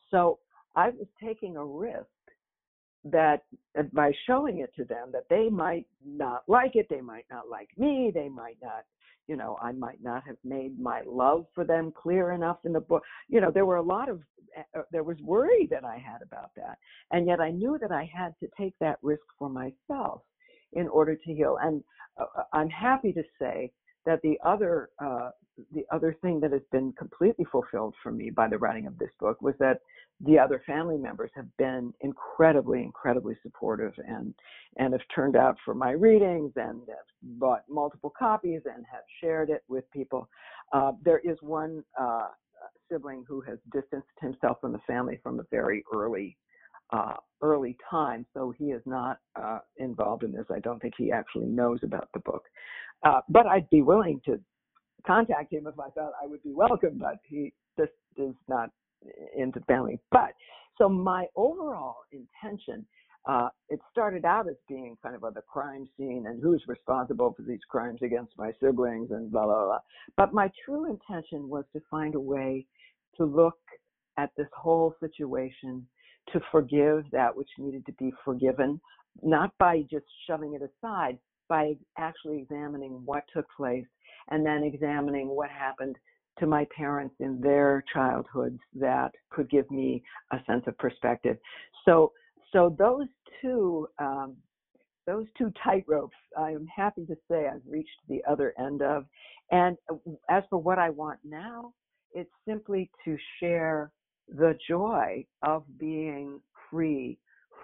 So 0.09 0.39
I 0.75 0.89
was 0.89 1.07
taking 1.21 1.57
a 1.57 1.65
risk 1.65 2.07
that 3.03 3.43
uh, 3.77 3.83
by 3.93 4.11
showing 4.25 4.59
it 4.59 4.73
to 4.75 4.83
them 4.85 5.09
that 5.11 5.27
they 5.29 5.49
might 5.49 5.85
not 6.05 6.43
like 6.47 6.75
it 6.75 6.87
they 6.89 7.01
might 7.01 7.25
not 7.31 7.49
like 7.49 7.69
me 7.77 8.11
they 8.13 8.27
might 8.27 8.57
not 8.61 8.85
you 9.27 9.35
know 9.35 9.57
i 9.61 9.71
might 9.71 10.01
not 10.01 10.23
have 10.25 10.37
made 10.43 10.79
my 10.79 11.01
love 11.05 11.45
for 11.53 11.63
them 11.63 11.91
clear 11.95 12.31
enough 12.31 12.57
in 12.65 12.73
the 12.73 12.79
book. 12.79 13.03
You 13.27 13.41
know 13.41 13.51
there 13.51 13.65
were 13.65 13.75
a 13.77 13.81
lot 13.81 14.09
of 14.09 14.21
uh, 14.75 14.81
there 14.91 15.03
was 15.03 15.17
worry 15.21 15.67
that 15.69 15.83
i 15.85 15.97
had 15.97 16.21
about 16.21 16.51
that 16.55 16.77
and 17.11 17.27
yet 17.27 17.39
i 17.39 17.51
knew 17.51 17.77
that 17.79 17.91
i 17.91 18.09
had 18.13 18.33
to 18.39 18.47
take 18.57 18.73
that 18.79 18.97
risk 19.01 19.23
for 19.37 19.49
myself 19.49 20.21
in 20.73 20.87
order 20.87 21.15
to 21.15 21.33
heal 21.33 21.57
and 21.61 21.83
uh, 22.19 22.25
uh 22.37 22.43
i'm 22.53 22.69
happy 22.69 23.13
to 23.13 23.23
say 23.39 23.71
that 24.07 24.21
the 24.23 24.39
other 24.43 24.89
uh, 25.03 25.29
the 25.73 25.85
other 25.91 26.15
thing 26.21 26.39
that 26.39 26.51
has 26.51 26.61
been 26.71 26.93
completely 26.93 27.45
fulfilled 27.51 27.93
for 28.01 28.11
me 28.11 28.29
by 28.29 28.47
the 28.47 28.57
writing 28.57 28.87
of 28.87 28.97
this 28.97 29.09
book 29.19 29.41
was 29.41 29.55
that 29.59 29.81
the 30.21 30.39
other 30.39 30.63
family 30.65 30.97
members 30.97 31.31
have 31.35 31.45
been 31.57 31.93
incredibly, 32.01 32.81
incredibly 32.81 33.35
supportive 33.43 33.93
and 34.07 34.33
and 34.77 34.93
have 34.93 35.01
turned 35.13 35.35
out 35.35 35.57
for 35.65 35.73
my 35.73 35.91
readings 35.91 36.53
and 36.55 36.81
have 36.87 37.07
bought 37.39 37.63
multiple 37.69 38.13
copies 38.17 38.61
and 38.65 38.85
have 38.91 39.03
shared 39.21 39.49
it 39.49 39.63
with 39.67 39.83
people. 39.91 40.29
Uh, 40.73 40.93
there 41.03 41.19
is 41.19 41.37
one 41.41 41.83
uh, 41.99 42.27
sibling 42.89 43.23
who 43.27 43.41
has 43.41 43.57
distanced 43.73 44.07
himself 44.21 44.57
from 44.61 44.71
the 44.71 44.81
family 44.87 45.19
from 45.21 45.39
a 45.39 45.43
very 45.51 45.83
early 45.93 46.37
uh, 46.91 47.15
early 47.41 47.75
time, 47.89 48.25
so 48.33 48.53
he 48.57 48.65
is 48.65 48.81
not 48.85 49.19
uh, 49.35 49.59
involved 49.77 50.23
in 50.23 50.31
this. 50.31 50.45
I 50.49 50.59
don't 50.59 50.81
think 50.81 50.93
he 50.97 51.11
actually 51.11 51.47
knows 51.47 51.79
about 51.83 52.07
the 52.13 52.19
book, 52.21 52.43
uh, 53.03 53.21
but 53.29 53.45
I'd 53.45 53.69
be 53.69 53.81
willing 53.81 54.21
to 54.25 54.39
contact 55.05 55.53
him 55.53 55.67
if 55.67 55.79
I 55.79 55.89
thought 55.89 56.13
I 56.21 56.27
would 56.27 56.43
be 56.43 56.53
welcome. 56.53 56.97
But 56.97 57.19
he 57.23 57.53
just 57.77 57.91
is 58.17 58.33
not 58.47 58.69
into 59.35 59.59
family. 59.61 59.99
But 60.11 60.31
so 60.77 60.89
my 60.89 61.25
overall 61.35 61.97
intention, 62.11 62.85
uh, 63.27 63.49
it 63.69 63.79
started 63.91 64.25
out 64.25 64.47
as 64.47 64.55
being 64.67 64.97
kind 65.03 65.15
of 65.15 65.23
a, 65.23 65.31
the 65.31 65.41
crime 65.41 65.87
scene 65.97 66.25
and 66.27 66.41
who's 66.41 66.63
responsible 66.67 67.33
for 67.35 67.43
these 67.43 67.59
crimes 67.69 67.99
against 68.01 68.33
my 68.37 68.51
siblings 68.61 69.11
and 69.11 69.31
blah 69.31 69.45
blah 69.45 69.65
blah. 69.65 69.79
But 70.15 70.33
my 70.33 70.49
true 70.65 70.89
intention 70.89 71.49
was 71.49 71.65
to 71.73 71.81
find 71.89 72.15
a 72.15 72.19
way 72.19 72.65
to 73.17 73.25
look 73.25 73.57
at 74.17 74.31
this 74.37 74.47
whole 74.55 74.95
situation, 74.99 75.85
to 76.33 76.39
forgive 76.51 77.03
that 77.11 77.35
which 77.35 77.49
needed 77.57 77.85
to 77.85 77.91
be 77.93 78.11
forgiven, 78.25 78.79
not 79.21 79.51
by 79.57 79.81
just 79.91 80.05
shoving 80.25 80.53
it 80.53 80.61
aside, 80.61 81.17
by 81.47 81.73
actually 81.97 82.39
examining 82.39 83.01
what 83.05 83.23
took 83.33 83.45
place 83.55 83.85
and 84.29 84.45
then 84.45 84.63
examining 84.63 85.29
what 85.29 85.49
happened 85.49 85.97
to 86.39 86.45
my 86.45 86.65
parents 86.75 87.15
in 87.19 87.39
their 87.41 87.83
childhoods 87.91 88.59
that 88.73 89.11
could 89.31 89.49
give 89.49 89.69
me 89.71 90.03
a 90.31 90.37
sense 90.45 90.63
of 90.67 90.77
perspective. 90.77 91.37
So, 91.85 92.11
so 92.53 92.75
those 92.77 93.07
two, 93.41 93.87
um, 93.99 94.35
those 95.05 95.25
two 95.37 95.51
tightropes, 95.65 96.09
I 96.37 96.51
am 96.51 96.67
happy 96.73 97.05
to 97.05 97.15
say 97.29 97.47
I've 97.47 97.61
reached 97.67 97.89
the 98.07 98.21
other 98.29 98.53
end 98.59 98.81
of. 98.81 99.05
And 99.51 99.77
as 100.29 100.43
for 100.49 100.59
what 100.59 100.77
I 100.77 100.89
want 100.89 101.19
now, 101.23 101.73
it's 102.13 102.29
simply 102.47 102.89
to 103.05 103.17
share 103.39 103.91
the 104.27 104.57
joy 104.67 105.25
of 105.43 105.63
being 105.79 106.41
free 106.69 107.17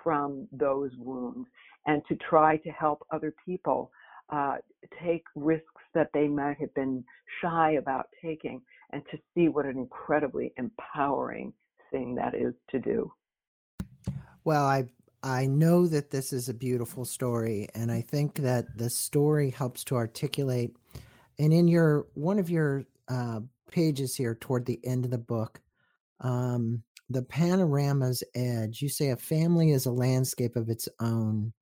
from 0.03 0.47
those 0.51 0.91
wounds 0.97 1.47
and 1.85 2.01
to 2.07 2.15
try 2.15 2.57
to 2.57 2.69
help 2.69 3.05
other 3.11 3.33
people 3.45 3.91
uh, 4.31 4.57
take 5.03 5.23
risks 5.35 5.67
that 5.93 6.09
they 6.13 6.27
might 6.27 6.57
have 6.59 6.73
been 6.73 7.03
shy 7.41 7.71
about 7.71 8.07
taking 8.21 8.61
and 8.91 9.03
to 9.11 9.17
see 9.33 9.49
what 9.49 9.65
an 9.65 9.77
incredibly 9.77 10.53
empowering 10.57 11.53
thing 11.91 12.15
that 12.15 12.33
is 12.33 12.53
to 12.69 12.79
do. 12.79 13.11
Well, 14.43 14.65
I 14.65 14.85
I 15.23 15.45
know 15.45 15.87
that 15.87 16.11
this 16.11 16.33
is 16.33 16.49
a 16.49 16.53
beautiful 16.53 17.05
story, 17.05 17.69
and 17.73 17.89
I 17.89 18.01
think 18.01 18.35
that 18.35 18.77
the 18.77 18.89
story 18.89 19.51
helps 19.51 19.85
to 19.85 19.95
articulate. 19.95 20.75
And 21.39 21.53
in 21.53 21.67
your 21.67 22.07
one 22.13 22.39
of 22.39 22.49
your 22.49 22.83
uh, 23.07 23.39
pages 23.71 24.15
here, 24.15 24.35
toward 24.35 24.65
the 24.65 24.79
end 24.83 25.05
of 25.05 25.11
the 25.11 25.17
book, 25.17 25.61
um, 26.19 26.83
the 27.09 27.23
panorama's 27.23 28.23
edge, 28.35 28.81
you 28.81 28.89
say 28.89 29.09
a 29.09 29.17
family 29.17 29.71
is 29.71 29.85
a 29.85 29.91
landscape 29.91 30.55
of 30.55 30.69
its 30.69 30.89
own, 30.99 31.53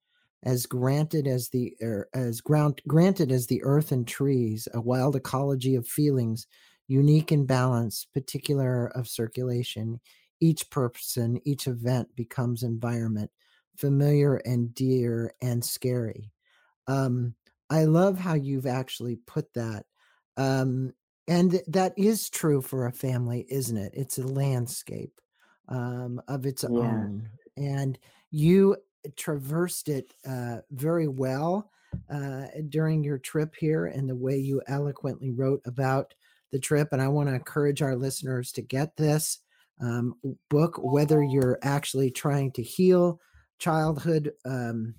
as 0.43 0.65
granted 0.65 1.27
as 1.27 1.49
the 1.49 1.75
er, 1.81 2.09
as 2.13 2.41
ground 2.41 2.81
granted 2.87 3.31
as 3.31 3.47
the 3.47 3.63
earth 3.63 3.91
and 3.91 4.07
trees, 4.07 4.67
a 4.73 4.81
wild 4.81 5.15
ecology 5.15 5.75
of 5.75 5.87
feelings, 5.87 6.47
unique 6.87 7.31
in 7.31 7.45
balance, 7.45 8.05
particular 8.05 8.87
of 8.87 9.07
circulation. 9.07 9.99
Each 10.39 10.69
person, 10.69 11.39
each 11.45 11.67
event 11.67 12.15
becomes 12.15 12.63
environment 12.63 13.31
familiar 13.77 14.37
and 14.37 14.73
dear 14.73 15.33
and 15.41 15.63
scary. 15.63 16.31
Um, 16.87 17.35
I 17.69 17.85
love 17.85 18.17
how 18.19 18.33
you've 18.33 18.65
actually 18.65 19.15
put 19.15 19.53
that. 19.53 19.85
Um, 20.37 20.93
and 21.27 21.61
that 21.67 21.93
is 21.97 22.29
true 22.29 22.61
for 22.61 22.85
a 22.85 22.91
family, 22.91 23.45
isn't 23.49 23.77
it? 23.77 23.93
It's 23.95 24.17
a 24.17 24.27
landscape 24.27 25.21
um, 25.69 26.21
of 26.27 26.45
its 26.45 26.65
Yeah. 26.65 26.71
own. 26.75 27.29
And 27.55 27.97
you 28.31 28.77
traversed 29.15 29.89
it 29.89 30.13
uh, 30.27 30.57
very 30.71 31.07
well 31.07 31.71
uh, 32.13 32.45
during 32.69 33.03
your 33.03 33.17
trip 33.17 33.55
here 33.55 33.87
and 33.87 34.09
the 34.09 34.15
way 34.15 34.37
you 34.37 34.61
eloquently 34.67 35.31
wrote 35.31 35.61
about 35.65 36.13
the 36.51 36.59
trip. 36.59 36.89
And 36.91 37.01
I 37.01 37.07
want 37.07 37.29
to 37.29 37.35
encourage 37.35 37.81
our 37.81 37.95
listeners 37.95 38.51
to 38.53 38.61
get 38.61 38.95
this 38.95 39.39
um, 39.81 40.15
book, 40.49 40.79
whether 40.81 41.23
you're 41.23 41.59
actually 41.63 42.11
trying 42.11 42.51
to 42.51 42.61
heal 42.61 43.19
childhood 43.57 44.31
um, 44.45 44.95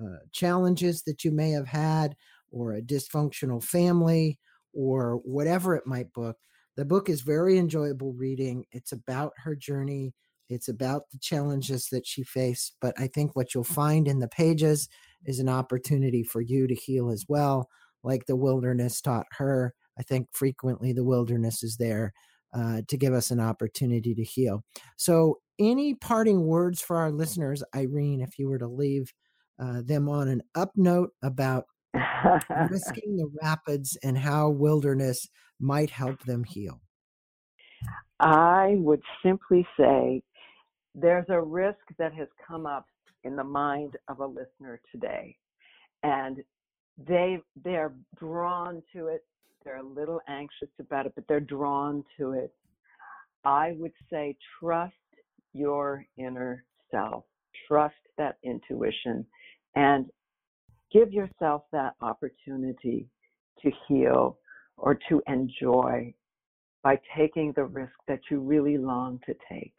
uh, 0.00 0.18
challenges 0.32 1.02
that 1.02 1.24
you 1.24 1.30
may 1.30 1.50
have 1.50 1.66
had, 1.66 2.16
or 2.50 2.74
a 2.74 2.82
dysfunctional 2.82 3.62
family, 3.62 4.38
or 4.72 5.16
whatever 5.24 5.74
it 5.74 5.86
might 5.86 6.12
book. 6.12 6.36
The 6.76 6.84
book 6.84 7.08
is 7.08 7.22
very 7.22 7.58
enjoyable 7.58 8.12
reading. 8.12 8.66
It's 8.72 8.92
about 8.92 9.32
her 9.38 9.54
journey. 9.54 10.14
It's 10.48 10.68
about 10.68 11.10
the 11.10 11.18
challenges 11.18 11.88
that 11.90 12.06
she 12.06 12.22
faced. 12.22 12.76
But 12.80 12.94
I 12.98 13.08
think 13.08 13.34
what 13.34 13.54
you'll 13.54 13.64
find 13.64 14.06
in 14.06 14.20
the 14.20 14.28
pages 14.28 14.88
is 15.24 15.38
an 15.38 15.48
opportunity 15.48 16.22
for 16.22 16.40
you 16.40 16.66
to 16.66 16.74
heal 16.74 17.10
as 17.10 17.24
well, 17.28 17.68
like 18.02 18.26
the 18.26 18.36
wilderness 18.36 19.00
taught 19.00 19.26
her. 19.38 19.74
I 19.98 20.02
think 20.02 20.28
frequently 20.32 20.92
the 20.92 21.04
wilderness 21.04 21.62
is 21.62 21.76
there 21.78 22.12
uh, 22.54 22.82
to 22.88 22.96
give 22.96 23.12
us 23.12 23.30
an 23.30 23.40
opportunity 23.40 24.14
to 24.14 24.22
heal. 24.22 24.62
So, 24.96 25.38
any 25.58 25.94
parting 25.94 26.46
words 26.46 26.82
for 26.82 26.98
our 26.98 27.10
listeners, 27.10 27.64
Irene, 27.74 28.20
if 28.20 28.38
you 28.38 28.48
were 28.48 28.58
to 28.58 28.68
leave 28.68 29.12
uh, 29.58 29.80
them 29.82 30.08
on 30.08 30.28
an 30.28 30.42
up 30.54 30.70
note 30.76 31.10
about 31.22 31.64
risking 32.70 33.16
the 33.16 33.30
rapids 33.42 33.96
and 34.02 34.18
how 34.18 34.50
wilderness 34.50 35.26
might 35.58 35.90
help 35.90 36.22
them 36.24 36.44
heal? 36.44 36.80
I 38.20 38.74
would 38.78 39.02
simply 39.22 39.66
say 39.78 40.22
there's 40.96 41.26
a 41.28 41.40
risk 41.40 41.78
that 41.98 42.14
has 42.14 42.28
come 42.46 42.66
up 42.66 42.86
in 43.24 43.36
the 43.36 43.44
mind 43.44 43.96
of 44.08 44.20
a 44.20 44.26
listener 44.26 44.80
today, 44.90 45.36
and 46.02 46.38
they 47.06 47.38
they're 47.62 47.92
drawn 48.18 48.82
to 48.94 49.08
it. 49.08 49.24
They're 49.64 49.76
a 49.76 49.82
little 49.82 50.20
anxious 50.28 50.70
about 50.80 51.06
it, 51.06 51.12
but 51.14 51.24
they're 51.28 51.40
drawn 51.40 52.02
to 52.18 52.32
it. 52.32 52.52
I 53.44 53.74
would 53.78 53.92
say 54.10 54.36
trust 54.58 54.94
your 55.52 56.06
inner 56.16 56.64
self, 56.90 57.24
trust 57.68 57.94
that 58.16 58.38
intuition, 58.42 59.26
and 59.74 60.06
give 60.92 61.12
yourself 61.12 61.62
that 61.72 61.94
opportunity 62.00 63.06
to 63.62 63.70
heal 63.86 64.38
or 64.78 64.98
to 65.08 65.22
enjoy 65.26 66.14
by 66.82 66.98
taking 67.16 67.52
the 67.52 67.64
risk 67.64 67.94
that 68.08 68.20
you 68.30 68.40
really 68.40 68.78
long 68.78 69.20
to 69.26 69.34
take. 69.50 69.74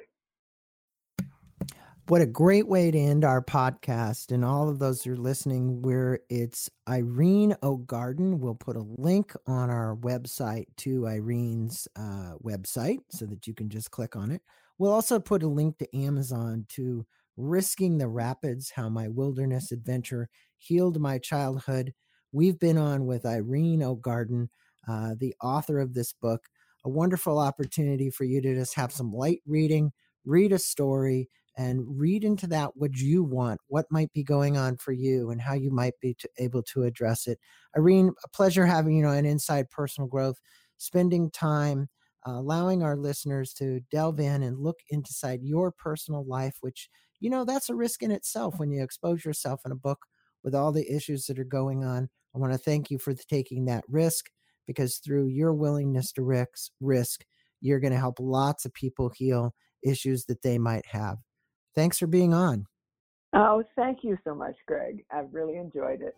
What 2.10 2.22
a 2.22 2.26
great 2.26 2.70
way 2.70 2.90
to 2.90 2.98
end 2.98 3.26
our 3.26 3.44
podcast. 3.44 4.32
And 4.32 4.46
all 4.46 4.70
of 4.70 4.80
those 4.80 5.04
who 5.04 5.12
are 5.12 5.18
listening, 5.18 5.82
where 5.82 6.22
it's 6.30 6.70
Irene 6.88 7.54
O'Garden. 7.62 8.40
We'll 8.40 8.56
put 8.56 8.78
a 8.78 8.86
link 8.98 9.34
on 9.46 9.70
our 9.70 9.94
website 9.98 10.68
to 10.78 11.06
Irene's 11.06 11.86
uh, 11.98 12.36
website 12.42 13.00
so 13.10 13.26
that 13.26 13.46
you 13.46 13.54
can 13.54 13.68
just 13.68 13.92
click 13.92 14.16
on 14.16 14.32
it. 14.32 14.42
We'll 14.78 14.94
also 14.94 15.20
put 15.20 15.44
a 15.44 15.50
link 15.50 15.80
to 15.80 15.98
Amazon 15.98 16.66
to 16.70 17.06
Risking 17.36 17.98
the 17.98 18.08
Rapids 18.08 18.72
How 18.74 18.88
My 18.88 19.10
Wilderness 19.10 19.74
Adventure 19.74 20.30
Healed 20.60 21.02
My 21.02 21.18
Childhood. 21.18 21.94
We've 22.32 22.58
been 22.58 22.78
on 22.78 23.06
with 23.06 23.26
Irene 23.26 23.84
O'Garden, 23.84 24.50
uh, 24.88 25.16
the 25.20 25.36
author 25.44 25.78
of 25.78 25.94
this 25.94 26.14
book. 26.14 26.46
A 26.86 26.90
wonderful 26.90 27.38
opportunity 27.38 28.10
for 28.10 28.24
you 28.24 28.40
to 28.40 28.56
just 28.56 28.76
have 28.76 28.94
some 28.94 29.12
light 29.12 29.42
reading, 29.46 29.92
read 30.24 30.54
a 30.54 30.60
story, 30.60 31.28
and 31.58 31.84
read 32.00 32.24
into 32.24 32.46
that 32.48 32.72
what 32.76 32.96
you 32.96 33.24
want, 33.24 33.60
what 33.68 33.88
might 33.90 34.14
be 34.14 34.24
going 34.24 34.58
on 34.58 34.78
for 34.78 34.92
you, 34.92 35.32
and 35.32 35.42
how 35.42 35.54
you 35.54 35.72
might 35.72 35.96
be 36.00 36.14
to, 36.20 36.30
able 36.38 36.62
to 36.62 36.84
address 36.84 37.28
it. 37.28 37.40
Irene, 37.76 38.12
a 38.24 38.30
pleasure 38.30 38.66
having 38.66 38.96
you 38.96 39.04
know 39.04 39.12
an 39.12 39.26
inside 39.26 39.70
personal 39.70 40.08
growth, 40.08 40.40
spending 40.78 41.32
time, 41.32 41.90
uh, 42.28 42.34
allowing 42.34 42.84
our 42.84 42.96
listeners 42.96 43.54
to 43.54 43.82
delve 43.92 44.20
in 44.20 44.44
and 44.44 44.60
look 44.60 44.78
inside 44.90 45.42
your 45.42 45.72
personal 45.72 46.26
life, 46.26 46.58
which 46.62 46.90
you 47.20 47.30
know 47.30 47.44
that's 47.44 47.70
a 47.70 47.76
risk 47.76 48.04
in 48.04 48.12
itself 48.12 48.60
when 48.60 48.72
you 48.72 48.84
expose 48.84 49.26
yourself 49.26 49.62
in 49.66 49.72
a 49.72 49.76
book 49.76 50.00
with 50.44 50.54
all 50.54 50.72
the 50.72 50.90
issues 50.96 51.26
that 51.26 51.40
are 51.40 51.44
going 51.44 51.84
on. 51.84 52.08
I 52.36 52.40
want 52.40 52.54
to 52.54 52.60
thank 52.60 52.92
you 52.92 53.00
for 53.00 53.14
taking 53.14 53.66
that 53.66 53.84
risk 53.88 54.30
because 54.68 54.98
through 54.98 55.28
your 55.28 55.54
willingness 55.54 56.12
to 56.14 56.22
risk, 56.22 56.72
risk 56.80 57.24
you're 57.62 57.80
going 57.80 57.94
to 57.94 58.00
help 58.00 58.20
lots 58.20 58.66
of 58.66 58.74
people 58.74 59.12
heal 59.16 59.56
issues 59.84 60.26
that 60.26 60.44
they 60.44 60.60
might 60.60 60.86
have. 60.86 61.18
Thanks 61.78 62.00
for 62.00 62.08
being 62.08 62.34
on. 62.34 62.66
Oh, 63.34 63.64
thank 63.76 64.00
you 64.04 64.18
so 64.24 64.34
much, 64.34 64.56
Greg. 64.66 65.06
I've 65.12 65.32
really 65.32 65.58
enjoyed 65.58 66.02
it. 66.02 66.16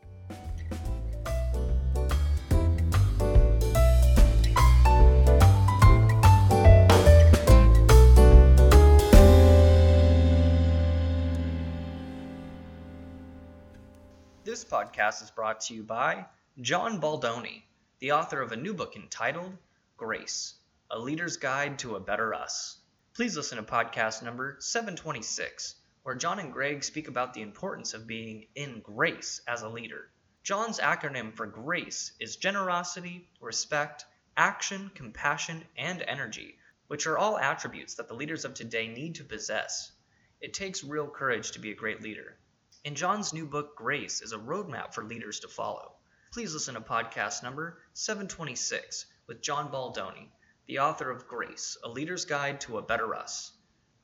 This 14.45 14.63
podcast 14.63 15.21
is 15.21 15.29
brought 15.29 15.59
to 15.59 15.73
you 15.73 15.83
by 15.83 16.25
John 16.61 17.01
Baldoni, 17.01 17.63
the 17.99 18.13
author 18.13 18.41
of 18.41 18.53
a 18.53 18.55
new 18.55 18.73
book 18.73 18.95
entitled 18.95 19.57
Grace 19.97 20.53
A 20.89 20.97
Leader's 20.97 21.35
Guide 21.35 21.77
to 21.79 21.97
a 21.97 21.99
Better 21.99 22.33
Us. 22.33 22.78
Please 23.19 23.35
listen 23.35 23.57
to 23.57 23.63
podcast 23.63 24.23
number 24.23 24.55
726, 24.61 25.75
where 26.03 26.15
John 26.15 26.39
and 26.39 26.53
Greg 26.53 26.85
speak 26.85 27.09
about 27.09 27.33
the 27.33 27.41
importance 27.41 27.93
of 27.93 28.07
being 28.07 28.47
in 28.55 28.79
grace 28.79 29.41
as 29.45 29.61
a 29.61 29.67
leader. 29.67 30.09
John's 30.41 30.79
acronym 30.79 31.35
for 31.35 31.45
GRACE 31.45 32.13
is 32.21 32.37
generosity, 32.37 33.29
respect, 33.41 34.05
action, 34.37 34.89
compassion, 34.95 35.65
and 35.75 36.01
energy, 36.01 36.55
which 36.87 37.07
are 37.07 37.17
all 37.17 37.37
attributes 37.37 37.95
that 37.95 38.07
the 38.07 38.13
leaders 38.13 38.45
of 38.45 38.53
today 38.53 38.87
need 38.87 39.15
to 39.15 39.25
possess. 39.25 39.91
It 40.39 40.53
takes 40.53 40.85
real 40.85 41.09
courage 41.09 41.51
to 41.51 41.59
be 41.59 41.71
a 41.71 41.75
great 41.75 42.01
leader. 42.01 42.37
In 42.85 42.95
John's 42.95 43.33
new 43.33 43.45
book, 43.45 43.75
Grace 43.75 44.21
is 44.21 44.31
a 44.31 44.37
roadmap 44.37 44.93
for 44.93 45.03
leaders 45.03 45.41
to 45.41 45.49
follow. 45.49 45.91
Please 46.31 46.53
listen 46.53 46.75
to 46.75 46.79
podcast 46.79 47.43
number 47.43 47.81
726 47.95 49.07
with 49.27 49.41
John 49.41 49.69
Baldoni, 49.69 50.31
the 50.69 50.79
author 50.79 51.09
of 51.09 51.27
Grace, 51.27 51.77
A 51.83 51.89
Leader's 51.89 52.23
Guide 52.25 52.61
to 52.61 52.77
a 52.77 52.83
Better 52.83 53.15
Us. 53.15 53.51